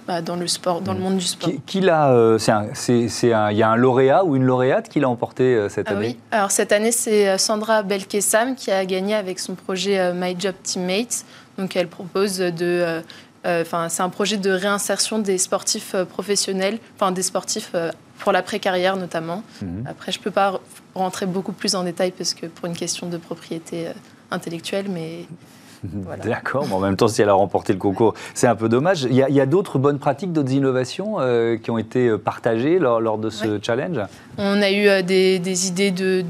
bah, 0.07 0.21
dans 0.21 0.35
le 0.35 0.45
sport, 0.47 0.81
dans 0.81 0.93
le 0.93 0.99
monde 0.99 1.17
du 1.17 1.25
sport. 1.25 1.49
Qui, 1.65 1.81
l'a 1.81 2.37
c'est 2.37 2.99
il 3.23 3.29
y 3.57 3.63
a 3.63 3.69
un 3.69 3.75
lauréat 3.75 4.23
ou 4.25 4.35
une 4.35 4.43
lauréate 4.43 4.89
qui 4.89 4.99
l'a 4.99 5.09
emporté 5.09 5.67
cette 5.69 5.87
ah 5.89 5.93
année? 5.93 6.07
Oui. 6.09 6.19
Alors 6.29 6.51
cette 6.51 6.71
année, 6.71 6.91
c'est 6.91 7.35
Sandra 7.39 7.81
Belkessam 7.81 8.53
qui 8.53 8.69
a 8.69 8.85
gagné 8.85 9.15
avec 9.15 9.39
son 9.39 9.55
projet 9.55 10.13
My 10.13 10.35
Job 10.37 10.53
Teammates. 10.61 11.25
Donc 11.61 11.75
elle 11.75 11.87
propose 11.87 12.39
de 12.39 12.51
euh, 12.61 13.01
euh, 13.45 13.61
Enfin, 13.61 13.87
c'est 13.89 14.01
un 14.01 14.09
projet 14.09 14.37
de 14.37 14.49
réinsertion 14.49 15.19
des 15.19 15.37
sportifs 15.37 15.93
euh, 15.93 16.05
professionnels, 16.05 16.79
enfin 16.95 17.11
des 17.11 17.21
sportifs 17.21 17.73
pour 18.19 18.31
l'après-carrière 18.31 18.97
notamment. 18.97 19.43
Mhm. 19.61 19.85
Après, 19.87 20.11
je 20.11 20.19
ne 20.19 20.23
peux 20.23 20.31
pas 20.31 20.59
rentrer 20.95 21.25
beaucoup 21.25 21.53
plus 21.53 21.75
en 21.75 21.83
détail 21.83 22.11
parce 22.11 22.33
que 22.33 22.47
pour 22.47 22.65
une 22.65 22.75
question 22.75 23.07
de 23.07 23.17
propriété 23.17 23.87
intellectuelle, 24.31 24.87
mais 24.89 25.25
D'accord, 26.23 26.65
mais 26.67 26.73
en 26.73 26.79
même 26.79 26.95
temps, 26.95 27.07
si 27.07 27.21
elle 27.21 27.29
a 27.29 27.33
remporté 27.33 27.73
le 27.73 27.79
concours, 27.79 28.13
c'est 28.33 28.47
un 28.47 28.55
peu 28.55 28.69
dommage. 28.69 29.03
Il 29.03 29.15
y 29.15 29.41
a, 29.41 29.45
d'autres 29.45 29.79
bonnes 29.79 29.99
pratiques, 29.99 30.31
d'autres 30.31 30.51
innovations 30.51 31.19
euh, 31.19 31.57
qui 31.57 31.71
ont 31.71 31.77
été 31.77 32.07
euh, 32.07 32.17
partagées 32.17 32.79
lors, 32.79 33.17
de 33.17 33.29
ce 33.29 33.59
challenge? 33.61 33.99
On 34.37 34.61
a 34.61 34.69
eu 34.69 34.87
euh, 34.87 35.01
des, 35.01 35.67
idées 35.67 35.91
de, 35.91 36.23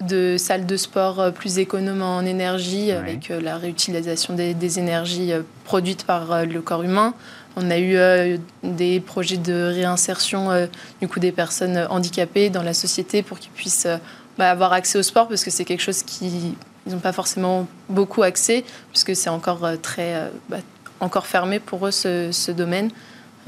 de, 0.00 0.36
salles 0.36 0.66
de 0.66 0.76
sport 0.76 1.32
plus 1.32 1.58
économes 1.58 2.02
en 2.02 2.22
énergie, 2.22 2.90
avec 2.90 3.28
la 3.28 3.56
réutilisation 3.56 4.34
des, 4.34 4.78
énergies 4.78 5.32
produites 5.64 6.04
par 6.04 6.44
le 6.44 6.60
corps 6.60 6.82
humain. 6.82 7.14
On 7.56 7.70
a 7.70 7.78
eu 7.78 8.38
des 8.62 9.00
projets 9.00 9.38
de 9.38 9.72
réinsertion 9.72 10.68
du 11.00 11.08
coup 11.08 11.20
des 11.20 11.32
personnes 11.32 11.86
handicapées 11.88 12.50
dans 12.50 12.62
la 12.62 12.74
société 12.74 13.22
pour 13.22 13.38
qu'ils 13.38 13.52
puissent 13.52 13.88
bah, 14.36 14.50
avoir 14.50 14.74
accès 14.74 14.98
au 14.98 15.02
sport 15.02 15.28
parce 15.28 15.42
que 15.42 15.50
c'est 15.50 15.64
quelque 15.64 15.80
chose 15.80 16.02
qui 16.02 16.54
ils 16.86 16.92
n'ont 16.92 17.00
pas 17.00 17.12
forcément 17.12 17.66
beaucoup 17.88 18.22
accès, 18.22 18.64
puisque 18.90 19.14
c'est 19.16 19.30
encore 19.30 19.64
euh, 19.64 19.76
très 19.80 20.14
euh, 20.14 20.28
bah, 20.48 20.58
encore 21.00 21.26
fermé 21.26 21.58
pour 21.58 21.86
eux 21.86 21.90
ce, 21.90 22.50
domaine. 22.52 22.90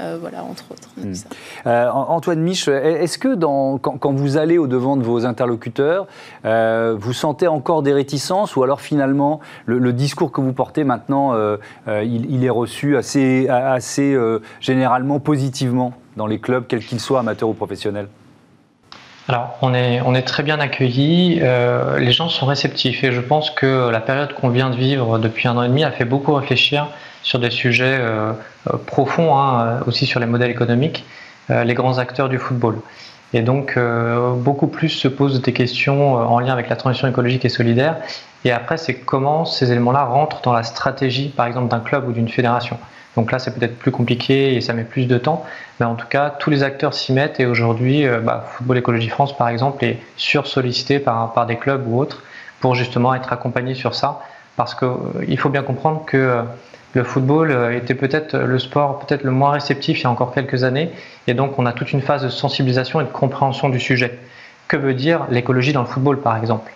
Euh, 0.01 0.17
voilà, 0.21 0.45
entre 0.45 0.63
autres. 0.71 0.87
Hmm. 0.95 1.13
Antoine 1.65 2.39
Mich, 2.39 2.69
est-ce 2.69 3.17
que 3.17 3.35
dans, 3.35 3.77
quand, 3.79 4.13
vous 4.13 4.37
allez 4.37 4.57
au-devant 4.57 4.95
de 4.95 5.03
vos 5.03 5.25
interlocuteurs, 5.25 6.07
vous 6.45 7.13
sentez 7.13 7.49
encore 7.49 7.81
des 7.81 7.91
réticences 7.91 8.55
ou 8.55 8.63
alors 8.63 8.79
finalement 8.79 9.41
le, 9.65 9.91
discours 9.91 10.31
que 10.31 10.39
vous 10.39 10.53
portez 10.53 10.85
maintenant, 10.85 11.33
il, 11.87 12.45
est 12.45 12.49
reçu 12.49 12.95
assez, 12.95 13.49
assez 13.49 14.17
généralement 14.61 15.19
positivement 15.19 15.91
dans 16.15 16.27
les 16.27 16.39
clubs, 16.39 16.65
quels 16.65 16.85
qu'ils 16.85 17.01
soient, 17.01 17.19
amateurs 17.19 17.49
ou 17.49 17.53
professionnels? 17.53 18.07
Alors, 19.29 19.59
on 19.61 19.75
est, 19.75 20.01
on 20.01 20.19
très 20.23 20.41
bien 20.41 20.59
accueillis, 20.59 21.37
euh, 21.43 21.99
les 21.99 22.11
gens 22.11 22.29
sont 22.29 22.47
réceptifs 22.47 23.03
et 23.03 23.11
je 23.11 23.21
pense 23.21 23.51
que 23.51 23.89
la 23.89 23.99
période 23.99 24.33
qu'on 24.33 24.49
vient 24.49 24.71
de 24.71 24.75
vivre 24.75 25.19
depuis 25.19 25.47
un 25.47 25.55
an 25.55 25.61
et 25.61 25.67
demi 25.67 25.83
a 25.83 25.91
fait 25.91 26.03
beaucoup 26.03 26.33
réfléchir 26.33 26.87
sur 27.21 27.37
des 27.37 27.51
sujets 27.51 27.99
euh, 27.99 28.31
euh, 28.73 28.77
profonds, 28.87 29.37
hein, 29.37 29.81
aussi 29.85 30.07
sur 30.07 30.19
les 30.19 30.25
modèles 30.25 30.49
économiques, 30.49 31.05
les 31.49 31.75
grands 31.75 31.99
acteurs 31.99 32.27
du 32.27 32.39
football. 32.39 32.79
Et 33.33 33.41
donc, 33.41 33.77
beaucoup 34.37 34.67
plus 34.67 34.89
se 34.89 35.07
posent 35.07 35.41
des 35.41 35.53
questions 35.53 36.13
en 36.15 36.39
lien 36.39 36.53
avec 36.53 36.69
la 36.69 36.75
transition 36.75 37.07
écologique 37.07 37.43
et 37.43 37.49
solidaire. 37.49 37.97
Et 38.45 38.51
après, 38.51 38.77
c'est 38.77 38.95
comment 38.95 39.45
ces 39.45 39.71
éléments-là 39.71 40.05
rentrent 40.05 40.41
dans 40.41 40.53
la 40.53 40.61
stratégie, 40.61 41.29
par 41.29 41.47
exemple, 41.47 41.69
d'un 41.69 41.79
club 41.79 42.07
ou 42.07 42.11
d'une 42.11 42.29
fédération. 42.29 42.77
Donc 43.15 43.31
là, 43.31 43.39
c'est 43.39 43.57
peut-être 43.57 43.77
plus 43.77 43.91
compliqué 43.91 44.55
et 44.55 44.61
ça 44.61 44.73
met 44.73 44.83
plus 44.83 45.07
de 45.07 45.17
temps. 45.17 45.45
Mais 45.79 45.85
en 45.85 45.95
tout 45.95 46.07
cas, 46.07 46.29
tous 46.29 46.49
les 46.49 46.63
acteurs 46.63 46.93
s'y 46.93 47.13
mettent 47.13 47.39
et 47.39 47.45
aujourd'hui, 47.45 48.05
euh, 48.05 48.19
bah, 48.19 48.45
Football 48.51 48.77
Écologie 48.77 49.09
France, 49.09 49.35
par 49.35 49.49
exemple, 49.49 49.83
est 49.83 49.97
sursollicité 50.15 50.99
par, 50.99 51.33
par 51.33 51.45
des 51.45 51.57
clubs 51.57 51.85
ou 51.87 51.99
autres 51.99 52.23
pour 52.59 52.75
justement 52.75 53.13
être 53.13 53.33
accompagné 53.33 53.73
sur 53.73 53.95
ça. 53.95 54.21
Parce 54.55 54.75
qu'il 54.75 54.87
euh, 54.87 55.37
faut 55.37 55.49
bien 55.49 55.63
comprendre 55.63 56.03
que 56.05 56.17
euh, 56.17 56.41
le 56.93 57.03
football 57.03 57.71
était 57.71 57.93
peut-être 57.93 58.35
le 58.35 58.57
sport 58.57 58.97
peut-être 58.97 59.23
le 59.23 59.29
moins 59.29 59.51
réceptif 59.51 59.99
il 59.99 60.03
y 60.03 60.07
a 60.07 60.09
encore 60.09 60.33
quelques 60.33 60.63
années. 60.63 60.89
Et 61.27 61.35
donc, 61.35 61.59
on 61.59 61.65
a 61.67 61.71
toute 61.71 61.91
une 61.91 62.01
phase 62.01 62.23
de 62.23 62.29
sensibilisation 62.29 62.99
et 62.99 63.03
de 63.03 63.09
compréhension 63.09 63.69
du 63.69 63.79
sujet. 63.79 64.17
Que 64.67 64.75
veut 64.75 64.95
dire 64.95 65.25
l'écologie 65.29 65.71
dans 65.71 65.81
le 65.81 65.87
football, 65.87 66.19
par 66.19 66.35
exemple? 66.35 66.71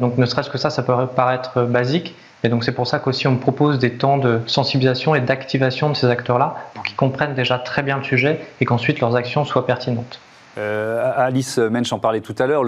Donc, 0.00 0.18
ne 0.18 0.26
serait-ce 0.26 0.50
que 0.50 0.58
ça, 0.58 0.70
ça 0.70 0.82
peut 0.82 0.94
paraître 1.14 1.62
basique. 1.62 2.14
Et 2.44 2.48
donc 2.48 2.64
c'est 2.64 2.72
pour 2.72 2.86
ça 2.86 2.98
qu'aussi 2.98 3.28
on 3.28 3.36
propose 3.36 3.78
des 3.78 3.92
temps 3.92 4.18
de 4.18 4.40
sensibilisation 4.46 5.14
et 5.14 5.20
d'activation 5.20 5.90
de 5.90 5.94
ces 5.94 6.08
acteurs-là 6.08 6.56
pour 6.74 6.82
qu'ils 6.82 6.96
comprennent 6.96 7.34
déjà 7.34 7.58
très 7.58 7.82
bien 7.82 7.98
le 7.98 8.04
sujet 8.04 8.40
et 8.60 8.64
qu'ensuite 8.64 9.00
leurs 9.00 9.14
actions 9.14 9.44
soient 9.44 9.66
pertinentes. 9.66 10.18
Euh, 10.58 11.10
Alice 11.16 11.56
Mensch 11.56 11.92
en 11.94 11.98
parlait 11.98 12.20
tout 12.20 12.34
à 12.38 12.46
l'heure, 12.46 12.62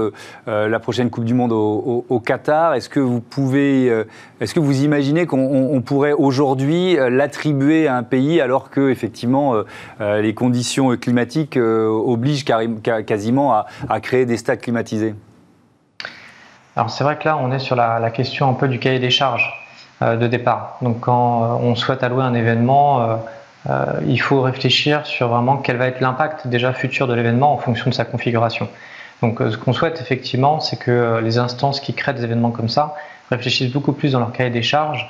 euh, 0.49 0.69
la 0.69 0.81
prochaine 0.81 1.11
Coupe 1.11 1.25
du 1.25 1.35
Monde 1.35 1.53
au, 1.53 2.23
Qatar. 2.25 2.73
Est-ce 2.75 2.88
que 2.88 3.01
vous 3.01 3.21
pouvez, 3.21 3.90
euh, 3.90 4.05
est-ce 4.40 4.55
que 4.55 4.61
vous 4.61 4.85
imaginez 4.85 5.27
qu'on 5.27 5.83
pourrait 5.85 6.12
aujourd'hui 6.12 6.97
l'attribuer 7.11 7.87
à 7.87 7.97
un 7.97 8.03
pays 8.03 8.40
alors 8.40 8.71
que 8.71 8.88
effectivement 8.88 9.55
les 10.01 10.35
conditions 10.35 10.97
climatiques 10.97 11.59
obligent 11.59 12.45
quasiment 13.07 13.53
à 13.88 14.01
créer 14.01 14.25
des 14.25 14.38
stades 14.38 14.61
climatisés? 14.61 15.14
Alors 16.77 16.91
c'est 16.91 17.05
vrai 17.05 17.17
que 17.17 17.25
là 17.25 17.37
on 17.41 17.53
est 17.53 17.59
sur 17.59 17.77
la, 17.77 18.11
question 18.11 18.49
un 18.49 18.55
peu 18.55 18.69
du 18.69 18.79
cahier 18.79 18.99
des 18.99 19.11
charges. 19.11 19.65
Euh, 20.03 20.17
de 20.17 20.27
départ. 20.27 20.77
Donc 20.83 20.99
quand 21.01 21.45
euh, 21.45 21.47
on 21.63 21.77
souhaite 21.77 22.03
allouer 22.03 22.25
un 22.25 22.35
événement, 22.35 23.21
euh, 23.69 23.83
il 24.09 24.21
faut 24.21 24.43
réfléchir 24.43 25.07
sur 25.07 25.29
vraiment 25.29 25.57
quel 25.57 25.77
va 25.77 25.87
être 25.87 26.01
l'impact 26.01 26.49
déjà 26.49 26.73
futur 26.73 27.07
de 27.07 27.15
l'événement 27.15 27.53
en 27.53 27.59
fonction 27.59 27.91
de 27.91 27.95
sa 27.95 28.05
configuration. 28.05 28.69
Donc 29.23 29.39
ce 29.39 29.57
qu'on 29.57 29.73
souhaite 29.73 30.01
effectivement, 30.01 30.59
c'est 30.59 30.77
que 30.77 31.21
les 31.23 31.39
instances 31.39 31.79
qui 31.79 31.95
créent 31.95 32.13
des 32.13 32.25
événements 32.25 32.51
comme 32.51 32.69
ça 32.69 32.97
réfléchissent 33.31 33.73
beaucoup 33.73 33.93
plus 33.93 34.13
dans 34.13 34.19
leur 34.19 34.33
cahier 34.33 34.51
des 34.51 34.63
charges 34.63 35.09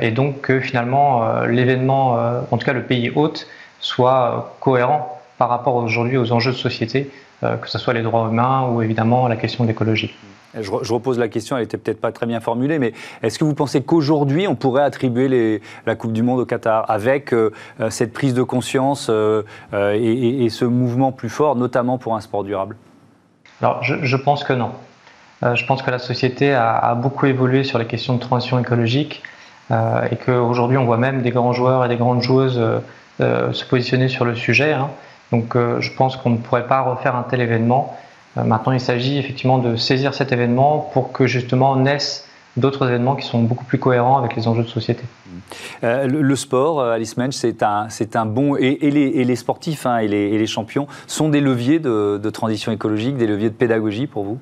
et 0.00 0.10
donc 0.10 0.42
que 0.42 0.60
finalement 0.60 1.42
l'événement, 1.46 2.18
en 2.50 2.56
tout 2.58 2.66
cas 2.66 2.72
le 2.72 2.84
pays 2.84 3.10
hôte, 3.10 3.48
soit 3.80 4.54
cohérent 4.60 5.18
par 5.38 5.48
rapport 5.48 5.74
aujourd'hui 5.74 6.16
aux 6.18 6.30
enjeux 6.30 6.52
de 6.52 6.56
société, 6.56 7.10
que 7.40 7.68
ce 7.68 7.78
soit 7.78 7.94
les 7.94 8.02
droits 8.02 8.28
humains 8.28 8.68
ou 8.70 8.82
évidemment 8.82 9.26
la 9.26 9.36
question 9.36 9.64
de 9.64 9.68
l'écologie. 9.68 10.14
Je, 10.58 10.92
repose 10.92 11.18
la 11.18 11.28
question, 11.28 11.56
elle 11.56 11.62
n'était 11.62 11.78
peut-être 11.78 12.00
pas 12.00 12.10
très 12.10 12.26
bien 12.26 12.40
formulée, 12.40 12.80
mais 12.80 12.92
est-ce 13.22 13.38
que 13.38 13.44
vous 13.44 13.54
pensez 13.54 13.82
qu'aujourd'hui, 13.82 14.48
on 14.48 14.56
pourrait 14.56 14.82
attribuer 14.82 15.60
la 15.86 15.94
Coupe 15.94 16.12
du 16.12 16.22
Monde 16.22 16.40
au 16.40 16.44
Qatar 16.44 16.90
avec 16.90 17.32
euh, 17.32 17.52
euh, 17.80 17.88
cette 17.90 18.12
prise 18.12 18.34
de 18.34 18.42
conscience 18.42 19.06
euh, 19.10 19.42
et, 19.72 20.48
ce 20.50 20.64
mouvement 20.64 21.12
plus 21.12 21.28
fort, 21.28 21.54
notamment 21.54 21.98
pour 21.98 22.16
un 22.16 22.20
sport 22.20 22.42
durable? 22.42 22.76
Alors, 23.62 23.82
je, 23.84 24.16
pense 24.16 24.42
que 24.42 24.52
non. 24.52 24.72
je 25.42 25.64
pense 25.66 25.82
que 25.82 25.90
la 25.90 26.00
société 26.00 26.52
a, 26.52 26.94
beaucoup 26.94 27.26
évolué 27.26 27.62
sur 27.62 27.78
les 27.78 27.86
questions 27.86 28.14
de 28.14 28.20
transition 28.20 28.58
écologique 28.58 29.22
et 29.70 30.16
qu'aujourd'hui, 30.16 30.78
on 30.78 30.84
voit 30.84 30.96
même 30.96 31.22
des 31.22 31.30
grands 31.30 31.52
joueurs 31.52 31.84
et 31.84 31.88
des 31.88 31.96
grandes 31.96 32.22
joueuses 32.22 32.60
se 33.20 33.64
positionner 33.66 34.08
sur 34.08 34.24
le 34.24 34.34
sujet. 34.34 34.72
Hein. 34.72 34.88
Donc, 35.30 35.56
je 35.56 35.90
pense 35.94 36.16
qu'on 36.16 36.30
ne 36.30 36.38
pourrait 36.38 36.66
pas 36.66 36.80
refaire 36.80 37.14
un 37.14 37.22
tel 37.22 37.40
événement 37.42 37.96
maintenant, 38.36 38.72
il 38.72 38.80
s'agit 38.80 39.18
effectivement 39.18 39.58
de 39.58 39.76
saisir 39.76 40.14
cet 40.14 40.32
événement 40.32 40.90
pour 40.92 41.12
que 41.12 41.26
justement 41.26 41.76
naissent 41.76 42.26
d'autres 42.56 42.88
événements 42.88 43.16
qui 43.16 43.26
sont 43.26 43.42
beaucoup 43.42 43.64
plus 43.64 43.78
cohérents 43.78 44.18
avec 44.18 44.36
les 44.36 44.48
enjeux 44.48 44.62
de 44.62 44.68
société. 44.68 45.02
Euh, 45.84 46.06
le, 46.06 46.36
sport, 46.36 46.80
euh, 46.80 46.92
Alice 46.92 47.16
Mensch, 47.16 47.34
c'est 47.34 47.62
un, 47.62 47.88
un 48.14 48.26
bon. 48.26 48.56
Et, 48.56 48.90
les, 48.90 49.36
sportifs 49.36 49.86
hein, 49.86 49.98
et, 49.98 50.08
les, 50.08 50.46
champions 50.46 50.86
sont 51.06 51.28
des 51.28 51.40
leviers 51.40 51.78
de, 51.78 52.30
transition 52.30 52.72
écologique, 52.72 53.16
des 53.16 53.26
leviers 53.26 53.50
de 53.50 53.54
pédagogie 53.54 54.06
pour 54.06 54.24
vous? 54.24 54.38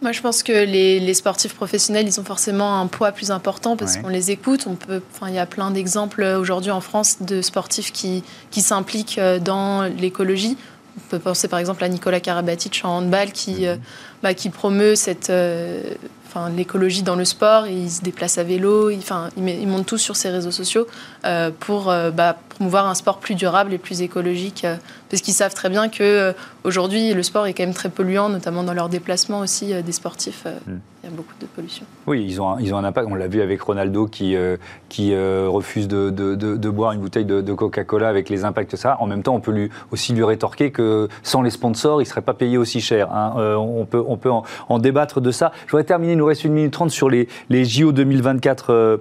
Moi, 0.00 0.10
je 0.10 0.20
pense 0.20 0.42
que 0.42 0.52
les, 0.52 1.14
sportifs 1.14 1.54
professionnels, 1.54 2.06
ils 2.06 2.18
ont 2.18 2.24
forcément 2.24 2.80
un 2.80 2.86
poids 2.86 3.12
plus 3.12 3.30
important 3.30 3.76
parce 3.76 3.96
qu'on 3.98 4.08
les 4.08 4.30
écoute. 4.30 4.66
On 4.66 4.74
peut, 4.74 5.00
enfin, 5.14 5.28
il 5.28 5.34
y 5.34 5.38
a 5.38 5.46
plein 5.46 5.70
d'exemples 5.70 6.24
aujourd'hui 6.24 6.72
en 6.72 6.80
France 6.80 7.18
de 7.22 7.40
sportifs 7.40 7.92
qui, 7.92 8.24
qui 8.50 8.62
s'impliquent 8.62 9.18
euh, 9.18 9.38
dans 9.38 9.82
l'écologie. 9.82 10.56
On 10.96 11.08
peut 11.08 11.18
penser 11.18 11.48
par 11.48 11.58
exemple 11.58 11.82
à 11.84 11.88
Nicolas 11.88 12.20
Karabatic 12.20 12.82
en 12.84 12.98
handball 12.98 13.32
qui, 13.32 13.66
mhm. 13.66 13.78
bah, 14.22 14.34
qui 14.34 14.50
promeut 14.50 14.94
cette, 14.94 15.30
enfin, 16.32 16.50
l'écologie 16.50 17.02
dans 17.02 17.16
le 17.16 17.24
sport. 17.24 17.66
Il 17.66 17.90
se 17.90 18.00
déplace 18.00 18.38
à 18.38 18.44
vélo. 18.44 18.90
Il, 18.90 18.98
enfin, 18.98 19.28
il, 19.36 19.68
monte 19.68 19.86
tout 19.86 19.98
sur 19.98 20.16
ses 20.16 20.30
réseaux 20.30 20.50
sociaux 20.50 20.86
euh, 21.24 21.50
pour 21.60 21.90
euh, 21.90 22.10
bah, 22.10 22.36
promouvoir 22.48 22.86
un 22.86 22.94
sport 22.94 23.18
plus 23.18 23.34
durable 23.34 23.72
et 23.72 23.78
plus 23.78 24.02
écologique. 24.02 24.64
Euh, 24.64 24.76
parce 25.10 25.22
qu'ils 25.22 25.34
savent 25.34 25.54
très 25.54 25.68
bien 25.68 25.88
que 25.88 26.34
aujourd'hui, 26.64 27.12
le 27.12 27.22
sport 27.22 27.46
est 27.46 27.54
quand 27.54 27.64
même 27.64 27.74
très 27.74 27.90
polluant, 27.90 28.28
notamment 28.28 28.62
dans 28.62 28.74
leurs 28.74 28.88
déplacements 28.88 29.40
aussi 29.40 29.72
des 29.82 29.92
sportifs. 29.92 30.44
Mm 30.66 30.78
il 31.02 31.10
y 31.10 31.12
a 31.12 31.16
beaucoup 31.16 31.34
de 31.40 31.46
pollution. 31.46 31.84
Oui, 32.06 32.24
ils 32.24 32.40
ont 32.40 32.50
un, 32.50 32.60
ils 32.60 32.72
ont 32.72 32.76
un 32.76 32.84
impact. 32.84 33.08
On 33.10 33.16
l'a 33.16 33.26
vu 33.26 33.42
avec 33.42 33.60
Ronaldo 33.60 34.06
qui, 34.06 34.36
euh, 34.36 34.56
qui 34.88 35.12
euh, 35.12 35.48
refuse 35.48 35.88
de, 35.88 36.10
de, 36.10 36.70
boire 36.70 36.92
une 36.92 37.00
bouteille 37.00 37.24
de, 37.24 37.52
Coca-Cola 37.52 38.08
avec 38.08 38.30
les 38.30 38.44
impacts 38.44 38.70
de 38.70 38.76
ça. 38.76 38.96
En 39.00 39.06
même 39.08 39.24
temps, 39.24 39.34
on 39.34 39.40
peut 39.40 39.50
lui, 39.50 39.70
aussi 39.90 40.12
lui 40.12 40.22
rétorquer 40.22 40.70
que 40.70 41.08
sans 41.24 41.42
les 41.42 41.50
sponsors, 41.50 42.00
il 42.00 42.04
ne 42.04 42.08
serait 42.08 42.22
pas 42.22 42.34
payé 42.34 42.56
aussi 42.56 42.80
cher. 42.80 43.12
Hein. 43.12 43.34
Euh, 43.36 43.56
on 43.56 43.84
peut, 43.84 44.02
on 44.06 44.16
peut 44.16 44.30
en, 44.30 44.78
débattre 44.78 45.20
de 45.20 45.32
ça. 45.32 45.50
Je 45.66 45.72
voudrais 45.72 45.84
terminer, 45.84 46.12
il 46.12 46.18
nous 46.18 46.24
reste 46.24 46.44
une 46.44 46.52
minute 46.52 46.72
trente 46.72 46.90
sur 46.90 47.10
les, 47.10 47.28
les 47.50 47.64
JO 47.64 47.90
2024 47.90 49.00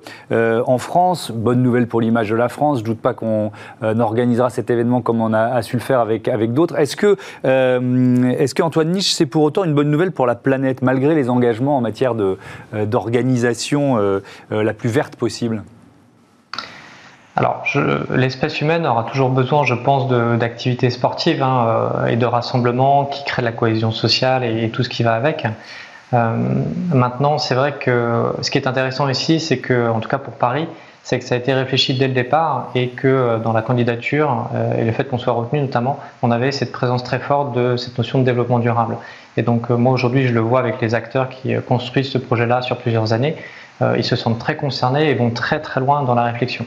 en 0.65 0.77
France. 0.79 1.31
Bonne 1.31 1.61
nouvelle 1.61 1.87
pour 1.87 2.01
l'image 2.01 2.31
de 2.31 2.35
la 2.35 2.49
France. 2.49 2.79
Je 2.79 2.83
ne 2.83 2.87
doute 2.87 2.99
pas 2.99 3.13
qu'on 3.13 3.51
organisera 3.81 4.49
cet 4.49 4.71
événement 4.71 5.01
comme 5.01 5.21
on 5.21 5.33
a, 5.33 5.41
a, 5.41 5.61
su 5.61 5.75
le 5.75 5.81
faire 5.81 5.99
avec, 5.99 6.27
avec 6.27 6.53
d'autres. 6.53 6.79
Est-ce 6.79 6.95
que, 6.95 7.15
est-ce 7.43 8.55
qu'Antoine 8.55 8.89
Niche, 8.89 9.13
c'est 9.13 9.27
pour 9.27 9.43
autant 9.43 9.63
une 9.63 9.73
bonne 9.73 9.91
nouvelle 9.91 10.11
pour 10.11 10.25
la 10.25 10.35
planète, 10.35 10.81
malgré 10.81 11.13
les 11.13 11.29
engagements 11.29 11.77
en 11.77 11.81
matière 11.81 11.90
matière 11.91 12.13
euh, 12.17 12.85
d'organisation 12.85 13.97
euh, 13.97 14.23
euh, 14.51 14.63
la 14.63 14.73
plus 14.73 14.89
verte 14.89 15.15
possible 15.17 15.63
alors, 17.37 17.63
l'espèce 18.13 18.59
humaine 18.59 18.85
aura 18.85 19.05
toujours 19.05 19.29
besoin, 19.29 19.63
je 19.63 19.73
pense, 19.73 20.09
d'activités 20.37 20.89
sportives 20.89 21.41
hein, 21.41 22.05
et 22.09 22.17
de 22.17 22.25
rassemblements 22.25 23.05
qui 23.05 23.23
créent 23.23 23.41
la 23.41 23.53
cohésion 23.53 23.91
sociale 23.91 24.43
et, 24.43 24.69
tout 24.69 24.83
ce 24.83 24.89
qui 24.89 25.01
va 25.01 25.13
avec. 25.13 25.47
maintenant, 26.11 27.37
c'est 27.37 27.55
vrai 27.55 27.75
que 27.79 28.33
ce 28.41 28.51
qui 28.51 28.57
est 28.57 28.67
intéressant 28.67 29.07
ici, 29.07 29.39
c'est 29.39 29.59
que, 29.59 29.89
en 29.89 30.01
tout 30.01 30.09
cas 30.09 30.17
pour 30.17 30.33
Paris, 30.33 30.67
c'est 31.03 31.19
que 31.19 31.25
ça 31.25 31.35
a 31.35 31.37
été 31.37 31.53
réfléchi 31.53 31.97
dès 31.97 32.09
le 32.09 32.13
départ 32.13 32.69
et 32.75 32.89
que 32.89 33.39
dans 33.41 33.53
la 33.53 33.61
candidature 33.61 34.49
et 34.77 34.83
le 34.83 34.91
fait 34.91 35.05
qu'on 35.05 35.17
soit 35.17 35.33
retenu 35.33 35.61
notamment, 35.61 35.99
on 36.23 36.31
avait 36.31 36.51
cette 36.51 36.73
présence 36.73 37.01
très 37.01 37.19
forte 37.19 37.55
de 37.55 37.77
cette 37.77 37.97
notion 37.97 38.19
de 38.19 38.25
développement 38.25 38.59
durable. 38.59 38.97
Et 39.37 39.43
donc 39.43 39.71
euh, 39.71 39.77
moi 39.77 39.93
aujourd'hui 39.93 40.27
je 40.27 40.33
le 40.33 40.41
vois 40.41 40.59
avec 40.59 40.81
les 40.81 40.93
acteurs 40.93 41.29
qui 41.29 41.55
euh, 41.55 41.61
construisent 41.61 42.09
ce 42.09 42.17
projet-là 42.17 42.61
sur 42.61 42.77
plusieurs 42.77 43.13
années, 43.13 43.35
euh, 43.81 43.95
ils 43.97 44.03
se 44.03 44.15
sentent 44.15 44.39
très 44.39 44.57
concernés 44.57 45.09
et 45.09 45.13
vont 45.13 45.31
très 45.31 45.61
très 45.61 45.79
loin 45.79 46.03
dans 46.03 46.15
la 46.15 46.23
réflexion. 46.23 46.65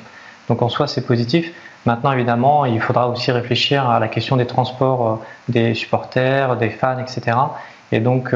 Donc 0.49 0.63
en 0.63 0.69
soi 0.69 0.87
c'est 0.87 1.07
positif. 1.07 1.53
Maintenant 1.85 2.13
évidemment 2.13 2.65
il 2.65 2.81
faudra 2.81 3.09
aussi 3.09 3.31
réfléchir 3.33 3.89
à 3.89 4.01
la 4.01 4.09
question 4.09 4.37
des 4.37 4.47
transports 4.47 5.21
des 5.49 5.75
supporters, 5.75 6.57
des 6.57 6.71
fans, 6.71 6.99
etc. 6.99 7.37
Et 7.93 8.01
donc 8.01 8.35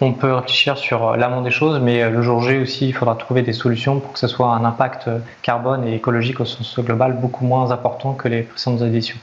on 0.00 0.12
peut 0.12 0.32
réfléchir 0.32 0.78
sur 0.78 1.14
l'amont 1.16 1.42
des 1.42 1.50
choses, 1.50 1.78
mais 1.80 2.08
le 2.08 2.22
jour 2.22 2.40
J 2.40 2.56
aussi, 2.56 2.88
il 2.88 2.94
faudra 2.94 3.14
trouver 3.16 3.42
des 3.42 3.52
solutions 3.52 4.00
pour 4.00 4.14
que 4.14 4.18
ce 4.18 4.26
soit 4.26 4.48
un 4.48 4.64
impact 4.64 5.10
carbone 5.42 5.86
et 5.86 5.94
écologique 5.94 6.40
au 6.40 6.46
sens 6.46 6.78
global 6.80 7.12
beaucoup 7.20 7.44
moins 7.44 7.70
important 7.70 8.14
que 8.14 8.28
les 8.28 8.42
précédentes 8.42 8.80
éditions. 8.80 9.18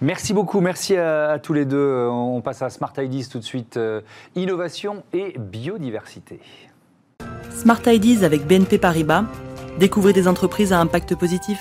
Merci 0.00 0.32
beaucoup, 0.32 0.60
merci 0.60 0.96
à, 0.96 1.40
tous 1.42 1.52
les 1.52 1.64
deux. 1.64 1.76
Euh, 1.76 2.08
on 2.08 2.40
passe 2.40 2.62
à 2.62 2.70
Smart 2.70 2.92
Ideas 2.98 3.26
tout 3.32 3.40
de 3.40 3.44
suite. 3.44 3.76
Euh, 3.76 4.00
innovation 4.36 5.02
et 5.12 5.34
biodiversité. 5.36 6.38
Smart 7.50 7.80
Ideas 7.84 8.24
avec 8.24 8.46
BNP 8.46 8.78
Paribas. 8.78 9.24
Découvrez 9.80 10.12
des 10.12 10.28
entreprises 10.28 10.72
à 10.72 10.78
impact 10.78 11.16
positif. 11.16 11.58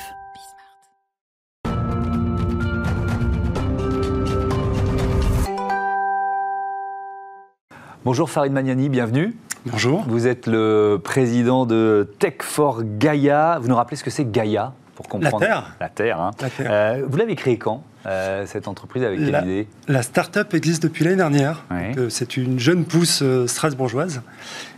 Bonjour 8.06 8.30
Farid 8.30 8.54
Magnani, 8.54 8.90
bienvenue. 8.90 9.36
Bonjour. 9.66 10.04
Vous 10.08 10.28
êtes 10.28 10.46
le 10.46 11.02
président 11.04 11.66
de 11.66 12.08
Tech 12.20 12.36
for 12.42 12.84
Gaia. 12.84 13.58
Vous 13.60 13.68
nous 13.68 13.76
rappelez 13.76 13.98
ce 13.98 14.04
que 14.04 14.12
c'est 14.12 14.32
Gaia 14.32 14.74
pour 14.94 15.08
comprendre 15.08 15.40
La 15.40 15.48
Terre. 15.48 15.76
La 15.80 15.90
Terre. 15.90 16.22
Hein. 16.22 16.32
Euh, 16.60 17.04
vous 17.08 17.18
l'avez 17.18 17.36
créé 17.36 17.58
quand? 17.58 17.84
Euh, 18.08 18.46
cette 18.46 18.70
entreprise 18.70 19.04
avec 19.04 19.20
quelle 19.20 19.32
la, 19.32 19.42
idée 19.42 19.68
La 19.90 20.02
start-up 20.02 20.54
existe 20.54 20.82
depuis 20.82 21.04
l'année 21.04 21.18
dernière. 21.18 21.66
C'est 22.10 22.38
une 22.38 22.58
jeune 22.58 22.86
pousse 22.86 23.20
euh, 23.22 23.48
strasbourgeoise. 23.48 24.22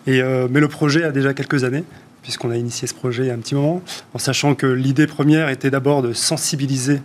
Et, 0.08 0.22
euh, 0.22 0.48
mais 0.50 0.60
le 0.60 0.68
projet 0.68 1.04
a 1.04 1.12
déjà 1.12 1.36
quelques 1.36 1.64
années, 1.64 1.84
puisqu'on 2.24 2.50
a 2.50 2.58
initié 2.58 2.88
ce 2.88 2.96
projet 2.96 3.24
il 3.24 3.28
y 3.28 3.32
a 3.32 3.36
un 3.36 3.40
petit 3.40 3.54
moment, 3.54 3.84
en 4.16 4.18
sachant 4.18 4.56
que 4.56 4.66
l'idée 4.66 5.06
première 5.06 5.50
était 5.50 5.70
d'abord 5.70 6.02
de 6.02 6.14
sensibiliser 6.14 7.02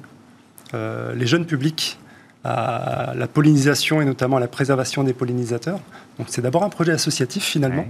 les 1.14 1.28
jeunes 1.28 1.46
publics 1.46 2.00
à 2.42 3.12
la 3.16 3.28
pollinisation 3.28 4.02
et 4.02 4.04
notamment 4.04 4.38
à 4.38 4.40
la 4.40 4.48
préservation 4.48 5.04
des 5.04 5.12
pollinisateurs. 5.12 5.78
Donc 6.18 6.26
c'est 6.30 6.42
d'abord 6.42 6.64
un 6.64 6.68
projet 6.68 6.90
associatif 6.90 7.44
finalement, 7.44 7.86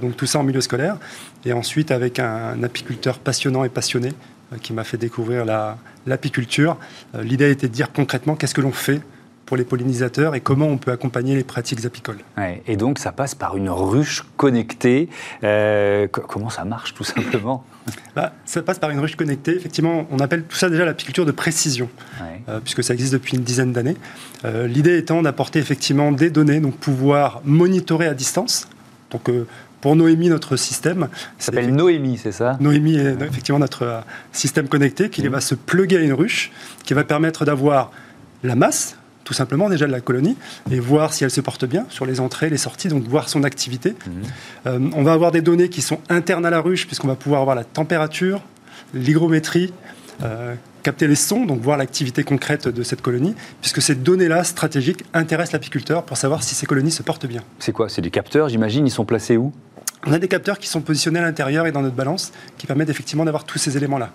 donc 0.00 0.16
tout 0.16 0.26
ça 0.26 0.38
en 0.38 0.44
milieu 0.44 0.60
scolaire, 0.60 0.98
et 1.44 1.52
ensuite 1.52 1.90
avec 1.90 2.20
un 2.20 2.62
apiculteur 2.62 3.18
passionnant 3.18 3.64
et 3.64 3.68
passionné 3.68 4.10
euh, 4.10 4.12
qui 4.62 4.72
m'a 4.72 4.84
fait 4.84 4.96
découvrir 4.96 5.44
l'apiculture. 6.06 6.76
Euh, 7.14 7.22
l'idée 7.22 7.50
était 7.50 7.68
de 7.68 7.72
dire 7.72 7.92
concrètement 7.92 8.36
qu'est-ce 8.36 8.54
que 8.54 8.60
l'on 8.60 8.72
fait 8.72 9.00
pour 9.44 9.56
les 9.56 9.64
pollinisateurs 9.64 10.34
et 10.34 10.40
comment 10.40 10.66
on 10.66 10.76
peut 10.76 10.90
accompagner 10.90 11.36
les 11.36 11.44
pratiques 11.44 11.84
apicoles. 11.84 12.18
et 12.66 12.76
donc 12.76 12.98
ça 12.98 13.12
passe 13.12 13.36
par 13.36 13.56
une 13.56 13.70
ruche 13.70 14.24
connectée. 14.36 15.08
Euh, 15.44 16.08
comment 16.08 16.50
ça 16.50 16.64
marche 16.64 16.94
tout 16.94 17.04
simplement? 17.04 17.64
Bah, 18.16 18.32
Ça 18.44 18.62
passe 18.62 18.80
par 18.80 18.90
une 18.90 18.98
ruche 18.98 19.14
connectée. 19.14 19.54
Effectivement, 19.54 20.08
on 20.10 20.18
appelle 20.18 20.42
tout 20.42 20.56
ça 20.56 20.68
déjà 20.68 20.84
l'apiculture 20.84 21.24
de 21.24 21.30
précision, 21.30 21.88
puisque 22.64 22.82
ça 22.82 22.92
existe 22.94 23.12
depuis 23.12 23.36
une 23.36 23.44
dizaine 23.44 23.72
d'années. 23.72 23.96
L'idée 24.44 24.98
étant 24.98 25.22
d'apporter 25.22 25.60
effectivement 25.60 26.10
des 26.10 26.30
données, 26.30 26.58
donc 26.58 26.74
pouvoir 26.74 27.40
monitorer 27.44 28.08
à 28.08 28.14
distance. 28.14 28.68
Donc 29.12 29.30
pour 29.86 29.94
Noémie, 29.94 30.30
notre 30.30 30.56
système. 30.56 31.06
Ça 31.38 31.46
s'appelle 31.46 31.72
Noémie, 31.72 32.18
c'est 32.18 32.32
ça? 32.32 32.56
Noémie 32.58 32.96
est 32.96 33.22
effectivement 33.22 33.60
notre 33.60 33.82
euh, 33.84 34.00
système 34.32 34.66
connecté 34.66 35.10
qui 35.10 35.22
mmh. 35.22 35.28
va 35.28 35.40
se 35.40 35.54
pluguer 35.54 35.98
à 35.98 36.00
une 36.00 36.12
ruche, 36.12 36.50
qui 36.82 36.92
va 36.92 37.04
permettre 37.04 37.44
d'avoir 37.44 37.92
la 38.42 38.56
masse, 38.56 38.96
tout 39.22 39.32
simplement 39.32 39.70
déjà 39.70 39.86
de 39.86 39.92
la 39.92 40.00
colonie, 40.00 40.36
et 40.72 40.80
voir 40.80 41.12
si 41.12 41.22
elle 41.22 41.30
se 41.30 41.40
porte 41.40 41.66
bien 41.66 41.86
sur 41.88 42.04
les 42.04 42.18
entrées, 42.18 42.50
les 42.50 42.56
sorties, 42.56 42.88
donc 42.88 43.04
voir 43.04 43.28
son 43.28 43.44
activité. 43.44 43.90
Mmh. 43.90 44.10
Euh, 44.66 44.90
on 44.92 45.04
va 45.04 45.12
avoir 45.12 45.30
des 45.30 45.40
données 45.40 45.68
qui 45.68 45.82
sont 45.82 46.00
internes 46.08 46.46
à 46.46 46.50
la 46.50 46.60
ruche, 46.60 46.88
puisqu'on 46.88 47.06
va 47.06 47.14
pouvoir 47.14 47.42
avoir 47.42 47.54
la 47.54 47.62
température, 47.62 48.42
l'hygrométrie, 48.92 49.72
euh, 50.24 50.56
capter 50.82 51.06
les 51.06 51.14
sons, 51.14 51.44
donc 51.44 51.60
voir 51.60 51.76
l'activité 51.76 52.24
concrète 52.24 52.66
de 52.66 52.82
cette 52.82 53.02
colonie, 53.02 53.36
puisque 53.60 53.80
ces 53.80 53.94
données-là 53.94 54.42
stratégiques 54.42 55.04
intéressent 55.14 55.52
l'apiculteur 55.52 56.02
pour 56.02 56.16
savoir 56.16 56.42
si 56.42 56.56
ces 56.56 56.66
colonies 56.66 56.90
se 56.90 57.04
portent 57.04 57.26
bien. 57.26 57.42
C'est 57.60 57.70
quoi? 57.70 57.88
C'est 57.88 58.02
des 58.02 58.10
capteurs, 58.10 58.48
j'imagine, 58.48 58.84
ils 58.84 58.90
sont 58.90 59.04
placés 59.04 59.36
où? 59.36 59.52
On 60.04 60.12
a 60.12 60.18
des 60.18 60.28
capteurs 60.28 60.58
qui 60.58 60.68
sont 60.68 60.80
positionnés 60.80 61.18
à 61.18 61.22
l'intérieur 61.22 61.66
et 61.66 61.72
dans 61.72 61.82
notre 61.82 61.96
balance 61.96 62.32
qui 62.58 62.66
permettent 62.66 62.90
effectivement 62.90 63.24
d'avoir 63.24 63.44
tous 63.44 63.58
ces 63.58 63.76
éléments-là. 63.76 64.10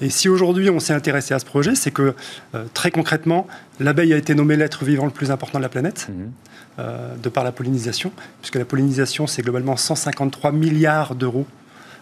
Et 0.00 0.10
si 0.10 0.28
aujourd'hui 0.28 0.70
on 0.70 0.80
s'est 0.80 0.92
intéressé 0.92 1.34
à 1.34 1.38
ce 1.38 1.44
projet, 1.44 1.74
c'est 1.74 1.90
que 1.90 2.14
euh, 2.54 2.64
très 2.74 2.90
concrètement, 2.90 3.46
l'abeille 3.80 4.14
a 4.14 4.16
été 4.16 4.34
nommée 4.34 4.56
l'être 4.56 4.84
vivant 4.84 5.04
le 5.04 5.10
plus 5.10 5.30
important 5.30 5.58
de 5.58 5.62
la 5.62 5.68
planète, 5.68 6.08
mhm. 6.08 6.32
euh, 6.78 7.14
de 7.16 7.28
par 7.28 7.44
la 7.44 7.52
pollinisation, 7.52 8.12
puisque 8.40 8.56
la 8.56 8.64
pollinisation 8.64 9.26
c'est 9.26 9.42
globalement 9.42 9.76
153 9.76 10.52
milliards 10.52 11.14
d'euros 11.14 11.46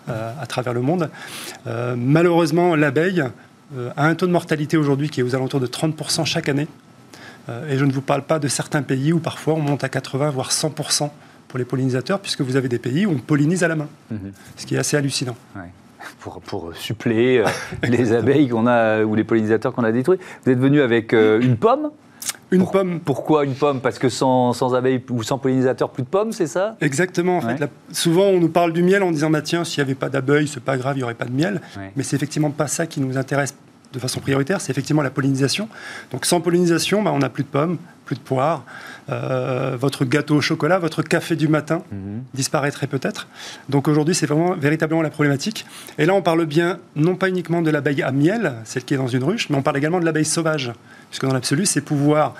euh, 0.08 0.32
à 0.40 0.46
travers 0.46 0.72
le 0.72 0.82
monde. 0.82 1.10
malheureusement, 1.96 2.76
l'abeille 2.76 3.24
a 3.96 4.06
un 4.06 4.14
taux 4.14 4.28
de 4.28 4.32
mortalité 4.32 4.76
aujourd'hui 4.76 5.10
qui 5.10 5.18
est 5.18 5.24
aux 5.24 5.34
alentours 5.34 5.58
de 5.58 5.66
30% 5.66 6.24
chaque 6.24 6.48
année. 6.48 6.68
et 7.68 7.76
je 7.76 7.84
ne 7.84 7.90
vous 7.90 8.00
parle 8.00 8.22
pas 8.22 8.38
de 8.38 8.46
certains 8.46 8.82
pays 8.82 9.12
où 9.12 9.18
parfois 9.18 9.54
on 9.54 9.60
monte 9.60 9.82
à 9.82 9.88
80 9.88 10.30
voire 10.30 10.50
100% 10.52 11.10
pour 11.56 11.58
les 11.58 11.64
pollinisateurs, 11.64 12.20
puisque 12.20 12.42
vous 12.42 12.56
avez 12.56 12.68
des 12.68 12.78
pays 12.78 13.06
où 13.06 13.12
on 13.12 13.18
pollinise 13.18 13.64
à 13.64 13.68
la 13.68 13.76
main, 13.76 13.88
mhm. 14.10 14.32
ce 14.56 14.66
qui 14.66 14.74
est 14.74 14.78
assez 14.78 14.96
hallucinant. 14.96 15.36
Pour, 16.20 16.40
pour, 16.40 16.72
suppléer 16.76 17.40
euh, 17.40 17.46
les 17.82 18.12
abeilles 18.12 18.48
qu'on 18.48 18.68
a, 18.68 19.02
ou 19.02 19.16
les 19.16 19.24
pollinisateurs 19.24 19.72
qu'on 19.72 19.82
a 19.82 19.90
détruits. 19.90 20.20
Vous 20.44 20.52
êtes 20.52 20.58
venu 20.58 20.80
avec 20.80 21.12
euh, 21.12 21.40
une 21.40 21.56
pomme? 21.56 21.90
Une 22.52 22.64
pomme. 22.64 23.00
Pourquoi 23.00 23.44
une 23.44 23.54
pomme? 23.54 23.80
Parce 23.80 23.98
que 23.98 24.08
sans, 24.08 24.52
sans, 24.52 24.74
abeilles 24.74 25.02
ou 25.10 25.24
sans 25.24 25.38
pollinisateurs, 25.38 25.90
plus 25.90 26.04
de 26.04 26.08
pommes, 26.08 26.30
c'est 26.30 26.46
ça? 26.46 26.76
Exactement. 26.80 27.38
En 27.38 27.40
fait, 27.40 27.68
souvent, 27.90 28.26
on 28.26 28.38
nous 28.38 28.48
parle 28.48 28.72
du 28.72 28.84
miel 28.84 29.02
en 29.02 29.10
disant 29.10 29.30
bah, 29.30 29.42
tiens, 29.42 29.64
s'il 29.64 29.82
n'y 29.82 29.88
avait 29.88 29.96
pas 29.96 30.08
d'abeilles, 30.08 30.46
c'est 30.46 30.62
pas 30.62 30.76
grave, 30.76 30.96
il 30.96 30.98
n'y 30.98 31.04
aurait 31.04 31.14
pas 31.14 31.24
de 31.24 31.32
miel. 31.32 31.60
Mais 31.96 32.04
c'est 32.04 32.14
effectivement 32.14 32.50
pas 32.50 32.68
ça 32.68 32.86
qui 32.86 33.00
nous 33.00 33.18
intéresse 33.18 33.56
de 33.92 33.98
façon 33.98 34.20
prioritaire, 34.20 34.60
c'est 34.60 34.70
effectivement 34.70 35.02
la 35.02 35.10
pollinisation. 35.10 35.68
Donc 36.12 36.24
sans 36.24 36.40
pollinisation, 36.40 37.02
bah, 37.02 37.10
on 37.12 37.18
n'a 37.18 37.30
plus 37.30 37.44
de 37.44 37.48
pommes, 37.48 37.78
plus 38.06 38.16
de 38.16 38.20
poire. 38.20 38.64
Euh, 39.10 39.76
votre 39.78 40.04
gâteau 40.06 40.36
au 40.36 40.40
chocolat, 40.40 40.78
votre 40.78 41.02
café 41.02 41.36
du 41.36 41.48
matin 41.48 41.82
mhm. 41.92 42.22
disparaîtrait 42.32 42.86
peut-être. 42.86 43.28
Donc 43.68 43.88
aujourd'hui, 43.88 44.14
c'est 44.14 44.26
vraiment 44.26 44.54
véritablement 44.54 45.02
la 45.02 45.10
problématique. 45.10 45.66
Et 45.98 46.06
là, 46.06 46.14
on 46.14 46.22
parle 46.22 46.46
bien 46.46 46.78
non 46.94 47.16
pas 47.16 47.28
uniquement 47.28 47.60
de 47.60 47.70
l'abeille 47.70 48.02
à 48.02 48.12
miel, 48.12 48.54
celle 48.64 48.84
qui 48.84 48.94
est 48.94 48.96
dans 48.96 49.08
une 49.08 49.24
ruche, 49.24 49.50
mais 49.50 49.56
on 49.56 49.62
parle 49.62 49.76
également 49.76 50.00
de 50.00 50.06
l'abeille 50.06 50.24
sauvage, 50.24 50.72
puisque 51.10 51.26
dans 51.26 51.34
l'absolu, 51.34 51.66
c'est 51.66 51.82
pouvoir 51.82 52.34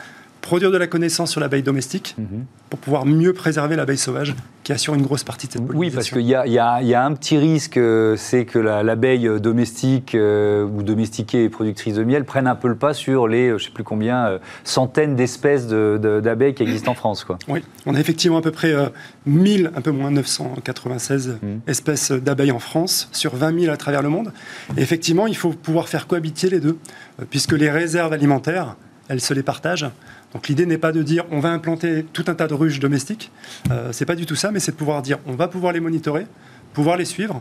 produire 0.47 0.71
de 0.71 0.79
la 0.79 0.87
connaissance 0.87 1.33
sur 1.33 1.41
l'abeille 1.41 1.65
domestique 1.65 2.15
mhm. 2.19 2.45
pour 2.71 2.79
pouvoir 2.79 3.05
mieux 3.05 3.33
préserver 3.33 3.75
l'abeille 3.75 3.99
sauvage 3.99 4.33
qui 4.63 4.73
assure 4.73 4.95
une 4.95 5.03
grosse 5.03 5.25
partie 5.25 5.49
de 5.49 5.53
cette 5.53 5.67
pollinisation. 5.67 5.89
Oui, 5.89 5.91
parce 5.93 6.11
qu'il 6.11 6.21
y, 6.21 6.53
y, 6.53 6.89
y, 6.89 6.95
a 6.95 7.05
un 7.05 7.13
petit 7.15 7.37
risque, 7.37 7.77
euh, 7.77 8.15
c'est 8.17 8.45
que 8.45 8.61
l'abeille 8.61 9.29
domestique 9.41 10.15
euh, 10.15 10.65
ou 10.65 10.85
domestiquée 10.85 11.43
et 11.43 11.49
productrice 11.49 11.95
de 11.95 12.05
miel 12.05 12.25
prenne 12.25 12.47
un 12.47 12.55
peu 12.55 12.69
le 12.69 12.77
pas 12.77 12.95
sur 12.95 13.27
les, 13.27 13.49
euh, 13.49 13.59
je 13.59 13.65
ne 13.65 13.67
sais 13.67 13.75
plus 13.75 13.83
combien, 13.83 14.39
centaines 14.63 15.17
d'espèces 15.17 15.67
d'abeilles 15.67 16.55
qui 16.55 16.63
existent 16.63 16.93
en 16.93 16.95
France. 16.95 17.25
Quoi. 17.25 17.39
Oui, 17.49 17.65
on 17.85 17.97
a 17.97 17.99
effectivement 17.99 18.39
à 18.39 18.43
peu 18.43 18.53
près 18.53 18.73
1000, 19.27 19.73
un 19.75 19.81
peu 19.81 19.91
moins 19.91 20.13
996 20.13 21.39
mhm. 21.43 21.61
espèces 21.67 22.13
d'abeilles 22.13 22.53
en 22.53 22.61
France, 22.61 23.09
sur 23.11 23.35
20 23.35 23.63
000 23.63 23.73
à 23.73 23.77
travers 23.77 24.03
le 24.03 24.11
monde. 24.11 24.33
Et 24.77 24.83
effectivement, 24.83 25.27
il 25.27 25.37
faut 25.37 25.51
pouvoir 25.51 25.89
faire 25.89 26.07
cohabiter 26.07 26.51
les 26.51 26.61
deux, 26.61 26.79
puisque 27.31 27.53
les 27.53 27.71
réserves 27.71 28.13
alimentaires, 28.13 28.77
elles 29.09 29.21
se 29.21 29.35
les 29.35 29.43
partagent. 29.43 29.91
Donc 30.37 30.49
l'idée 30.49 30.67
n'est 30.67 30.77
pas 30.77 30.93
de 30.93 31.03
dire 31.03 31.25
on 31.31 31.41
va 31.41 31.49
implanter 31.49 32.05
tout 32.13 32.25
un 32.27 32.35
tas 32.35 32.47
de 32.47 32.53
ruches 32.53 32.79
domestiques, 32.79 33.33
euh, 33.71 33.89
c'est 33.93 34.05
pas 34.05 34.15
du 34.15 34.27
tout 34.27 34.35
ça, 34.35 34.51
mais 34.51 34.61
c'est 34.61 34.73
de 34.73 34.77
pouvoir 34.77 35.01
dire 35.01 35.17
on 35.25 35.33
va 35.33 35.49
pouvoir 35.49 35.73
les 35.73 35.81
monitorer, 35.81 36.27
pouvoir 36.75 36.99
les 36.99 37.07
suivre. 37.07 37.41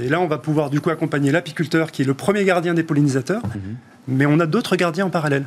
Et 0.00 0.08
là, 0.08 0.20
on 0.20 0.28
va 0.28 0.38
pouvoir 0.38 0.70
du 0.70 0.80
coup 0.80 0.90
accompagner 0.90 1.32
l'apiculteur 1.32 1.90
qui 1.90 2.02
est 2.02 2.04
le 2.04 2.14
premier 2.14 2.44
gardien 2.44 2.72
des 2.72 2.84
pollinisateurs, 2.84 3.42
mhm. 3.44 3.76
mais 4.06 4.26
on 4.26 4.38
a 4.38 4.46
d'autres 4.46 4.76
gardiens 4.76 5.06
en 5.06 5.10
parallèle 5.10 5.44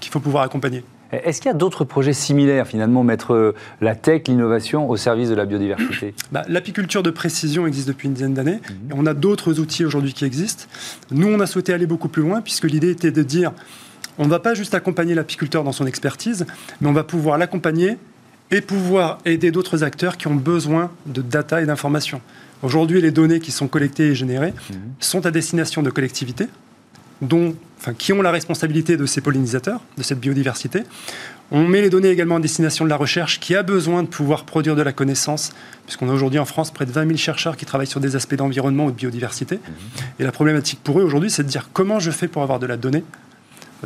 qu'il 0.00 0.10
faut 0.10 0.20
pouvoir 0.20 0.42
accompagner. 0.42 0.82
Est-ce 1.12 1.42
qu'il 1.42 1.50
y 1.50 1.54
a 1.54 1.58
d'autres 1.58 1.84
projets 1.84 2.14
similaires, 2.14 2.66
finalement, 2.66 3.04
mettre 3.04 3.34
euh, 3.34 3.54
la 3.82 3.94
tech, 3.94 4.22
l'innovation 4.26 4.88
au 4.88 4.96
service 4.96 5.28
de 5.28 5.34
la 5.34 5.44
biodiversité? 5.44 6.14
Bah, 6.32 6.42
L'apiculture 6.48 7.02
de 7.02 7.10
précision 7.10 7.66
existe 7.66 7.88
depuis 7.88 8.08
une 8.08 8.14
dizaine 8.14 8.32
d'années. 8.32 8.60
Mhm. 8.66 8.92
et 8.92 8.94
on 8.96 9.04
a 9.04 9.12
d'autres 9.12 9.60
outils 9.60 9.84
aujourd'hui 9.84 10.14
qui 10.14 10.24
existent. 10.24 10.64
Nous, 11.10 11.28
on 11.28 11.38
a 11.40 11.46
souhaité 11.46 11.74
aller 11.74 11.86
beaucoup 11.86 12.08
plus 12.08 12.22
loin, 12.22 12.40
puisque 12.40 12.64
l'idée 12.64 12.88
était 12.88 13.10
de 13.10 13.22
dire 13.22 13.52
on 14.20 14.26
ne 14.26 14.30
va 14.30 14.38
pas 14.38 14.52
juste 14.52 14.74
accompagner 14.74 15.14
l'apiculteur 15.14 15.64
dans 15.64 15.72
son 15.72 15.86
expertise, 15.86 16.46
mais 16.80 16.88
on 16.88 16.92
va 16.92 17.04
pouvoir 17.04 17.38
l'accompagner 17.38 17.96
et 18.50 18.60
pouvoir 18.60 19.18
aider 19.24 19.50
d'autres 19.50 19.82
acteurs 19.82 20.18
qui 20.18 20.28
ont 20.28 20.34
besoin 20.34 20.90
de 21.06 21.22
data 21.22 21.62
et 21.62 21.66
d'informations. 21.66 22.20
Aujourd'hui, 22.62 23.00
les 23.00 23.12
données 23.12 23.40
qui 23.40 23.50
sont 23.50 23.66
collectées 23.66 24.08
et 24.08 24.14
générées 24.14 24.52
mhm. 24.70 24.76
sont 25.00 25.24
à 25.24 25.30
destination 25.30 25.82
de 25.82 25.88
collectivités, 25.88 26.48
dont, 27.22 27.56
enfin, 27.78 27.94
qui 27.94 28.12
ont 28.12 28.20
la 28.20 28.30
responsabilité 28.30 28.98
de 28.98 29.06
ces 29.06 29.22
pollinisateurs, 29.22 29.80
de 29.96 30.02
cette 30.02 30.20
biodiversité. 30.20 30.82
On 31.50 31.66
met 31.66 31.80
les 31.80 31.88
données 31.88 32.10
également 32.10 32.36
à 32.36 32.40
destination 32.40 32.84
de 32.84 32.90
la 32.90 32.96
recherche 32.96 33.40
qui 33.40 33.54
a 33.54 33.62
besoin 33.62 34.02
de 34.02 34.08
pouvoir 34.08 34.44
produire 34.44 34.76
de 34.76 34.82
la 34.82 34.92
connaissance, 34.92 35.52
puisqu'on 35.86 36.10
a 36.10 36.12
aujourd'hui 36.12 36.38
en 36.38 36.44
France 36.44 36.70
près 36.72 36.84
de 36.84 36.92
20 36.92 37.06
000 37.06 37.16
chercheurs 37.16 37.56
qui 37.56 37.64
travaillent 37.64 37.86
sur 37.86 38.00
des 38.00 38.16
aspects 38.16 38.34
d'environnement 38.34 38.84
ou 38.84 38.90
de 38.90 38.96
biodiversité. 38.96 39.56
Mhm. 39.56 39.72
Et 40.18 40.24
la 40.24 40.32
problématique 40.32 40.80
pour 40.84 41.00
eux 41.00 41.04
aujourd'hui, 41.04 41.30
c'est 41.30 41.42
de 41.42 41.48
dire 41.48 41.70
comment 41.72 42.00
je 42.00 42.10
fais 42.10 42.28
pour 42.28 42.42
avoir 42.42 42.58
de 42.58 42.66
la 42.66 42.76
donnée 42.76 43.02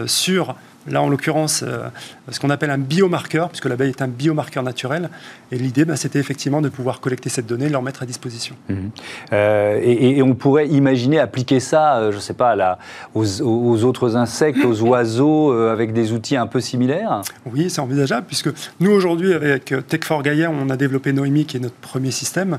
sur 0.06 0.54
Là, 0.86 1.02
en 1.02 1.08
l'occurrence, 1.08 1.64
euh, 1.66 1.88
ce 2.30 2.38
qu'on 2.40 2.50
appelle 2.50 2.70
un 2.70 2.78
biomarqueur, 2.78 3.48
puisque 3.48 3.64
l'abeille 3.66 3.90
est 3.90 4.02
un 4.02 4.08
biomarqueur 4.08 4.62
naturel. 4.62 5.08
Et 5.50 5.56
l'idée, 5.56 5.84
bah, 5.84 5.96
c'était 5.96 6.18
effectivement 6.18 6.60
de 6.60 6.68
pouvoir 6.68 7.00
collecter 7.00 7.30
cette 7.30 7.46
donnée 7.46 7.66
et 7.66 7.68
leur 7.70 7.82
mettre 7.82 8.02
à 8.02 8.06
disposition. 8.06 8.54
Mhm. 8.68 8.90
Euh, 9.32 9.80
et, 9.82 10.22
on 10.22 10.34
pourrait 10.34 10.68
imaginer 10.68 11.18
appliquer 11.18 11.60
ça, 11.60 11.96
euh, 11.96 12.10
je 12.10 12.16
ne 12.16 12.20
sais 12.20 12.34
pas, 12.34 12.54
là, 12.54 12.78
aux, 13.14 13.84
autres 13.84 14.16
insectes, 14.16 14.64
aux 14.64 14.82
oiseaux, 14.82 15.52
avec 15.52 15.92
des 15.92 16.12
outils 16.12 16.36
un 16.36 16.46
peu 16.46 16.60
similaires? 16.60 17.22
Oui, 17.46 17.70
c'est 17.70 17.80
envisageable, 17.80 18.26
puisque 18.26 18.50
nous, 18.80 18.90
aujourd'hui, 18.90 19.32
avec 19.32 19.72
Tech4 19.72 20.22
Gaia, 20.22 20.50
on 20.50 20.70
a 20.70 20.76
développé 20.76 21.12
Noémie, 21.12 21.46
qui 21.46 21.56
est 21.56 21.60
notre 21.60 21.74
premier 21.74 22.10
système. 22.10 22.58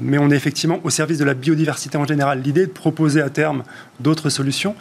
mais 0.00 0.18
on 0.18 0.30
est 0.30 0.36
effectivement 0.36 0.78
au 0.84 0.90
service 0.90 1.18
de 1.18 1.24
la 1.24 1.34
biodiversité 1.34 1.98
en 1.98 2.06
général. 2.06 2.40
L'idée 2.42 2.62
est 2.62 2.66
de 2.66 2.72
proposer 2.72 3.20
à 3.20 3.30
terme 3.30 3.62
d'autres 4.00 4.30
solutions. 4.30 4.74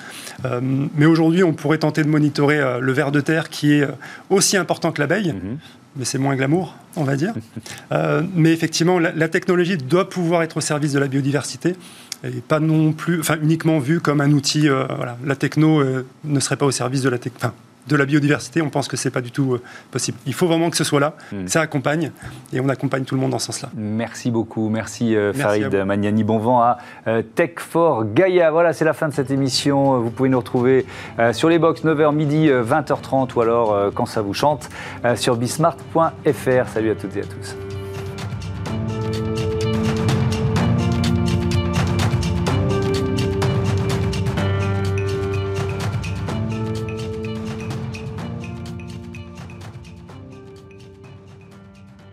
mais 0.95 1.05
aujourd'hui, 1.05 1.43
on 1.43 1.53
pourrait 1.53 1.77
tenter 1.77 2.03
de 2.03 2.10
monitorer 2.10 2.60
euh, 2.60 2.79
le 2.79 2.91
ver 2.91 3.12
de 3.12 3.21
terre 3.21 3.49
qui 3.49 3.73
est 3.73 3.84
euh, 3.84 3.91
aussi 4.29 4.58
important 4.58 4.91
que 4.91 5.01
l'abeille, 5.01 5.34
mhm. 5.34 5.58
mais 5.95 6.05
c'est 6.05 6.17
moins 6.17 6.36
glamour, 6.36 6.75
on 6.95 7.03
va 7.03 7.15
dire. 7.15 7.34
Euh, 7.91 8.21
mais 8.36 8.53
effectivement, 8.53 8.99
la, 8.99 9.29
technologie 9.29 9.75
doit 9.75 10.10
pouvoir 10.10 10.43
être 10.43 10.58
au 10.58 10.62
service 10.62 10.93
de 10.93 10.99
la 10.99 11.08
biodiversité 11.08 11.75
et 12.23 12.41
pas 12.47 12.60
non 12.60 12.93
plus, 12.93 13.19
enfin 13.19 13.38
uniquement 13.41 13.79
vue 13.79 13.99
comme 13.99 14.21
un 14.21 14.32
outil. 14.32 14.67
voilà, 14.67 15.17
la 15.25 15.36
techno 15.36 15.84
ne 16.23 16.39
serait 16.39 16.55
pas 16.55 16.67
au 16.67 16.71
service 16.71 17.01
de 17.01 17.10
la 17.10 17.17
techno 17.17 17.49
de 17.89 17.95
la 17.95 18.06
biodiversité, 18.06 18.62
on 18.62 18.69
pense 18.69 18.88
que 18.88 18.95
c'est 18.95 19.10
pas 19.10 19.21
du 19.21 19.32
tout 19.32 19.56
euh, 19.56 19.62
possible. 19.91 20.17
Il 20.25 20.34
faut 20.34 20.47
vraiment 20.47 20.69
que 20.69 20.78
ce 20.78 20.84
soit 20.84 20.99
là, 20.99 21.15
hmm. 21.32 21.47
ça 21.47 21.62
accompagne, 21.62 22.12
et 22.54 22.62
on 22.62 22.69
accompagne 22.69 23.04
tout 23.04 23.15
le 23.15 23.21
monde 23.21 23.32
dans 23.32 23.39
ce 23.39 23.47
sens-là. 23.47 23.69
Merci 23.75 24.32
beaucoup, 24.32 24.69
merci, 24.69 25.15
euh, 25.15 25.34
Farid 25.34 25.73
Magnani. 25.73 26.23
Bon 26.23 26.38
vent 26.38 26.62
à 26.62 26.78
euh, 27.08 27.21
Tech 27.21 27.56
for 27.58 28.06
Gaia. 28.06 28.52
Voilà, 28.52 28.73
c'est 28.73 28.86
la 28.86 28.93
fin 28.93 29.10
de 29.10 29.13
cette 29.13 29.32
émission. 29.32 29.99
Vous 29.99 30.12
pouvez 30.12 30.30
nous 30.30 30.38
retrouver 30.38 30.86
sur 31.32 31.49
les 31.49 31.60
box 31.60 31.84
9h 31.84 32.13
midi, 32.13 32.49
20h30 32.49 33.34
ou 33.36 33.41
alors 33.41 33.91
quand 33.93 34.06
ça 34.06 34.21
vous 34.21 34.34
chante 34.34 34.69
sur 35.15 35.36
bismart.fr. 35.36 36.67
Salut 36.73 36.91
à 36.91 36.95
toutes 36.95 37.17
et 37.17 37.21
à 37.21 37.23
tous. 37.23 37.68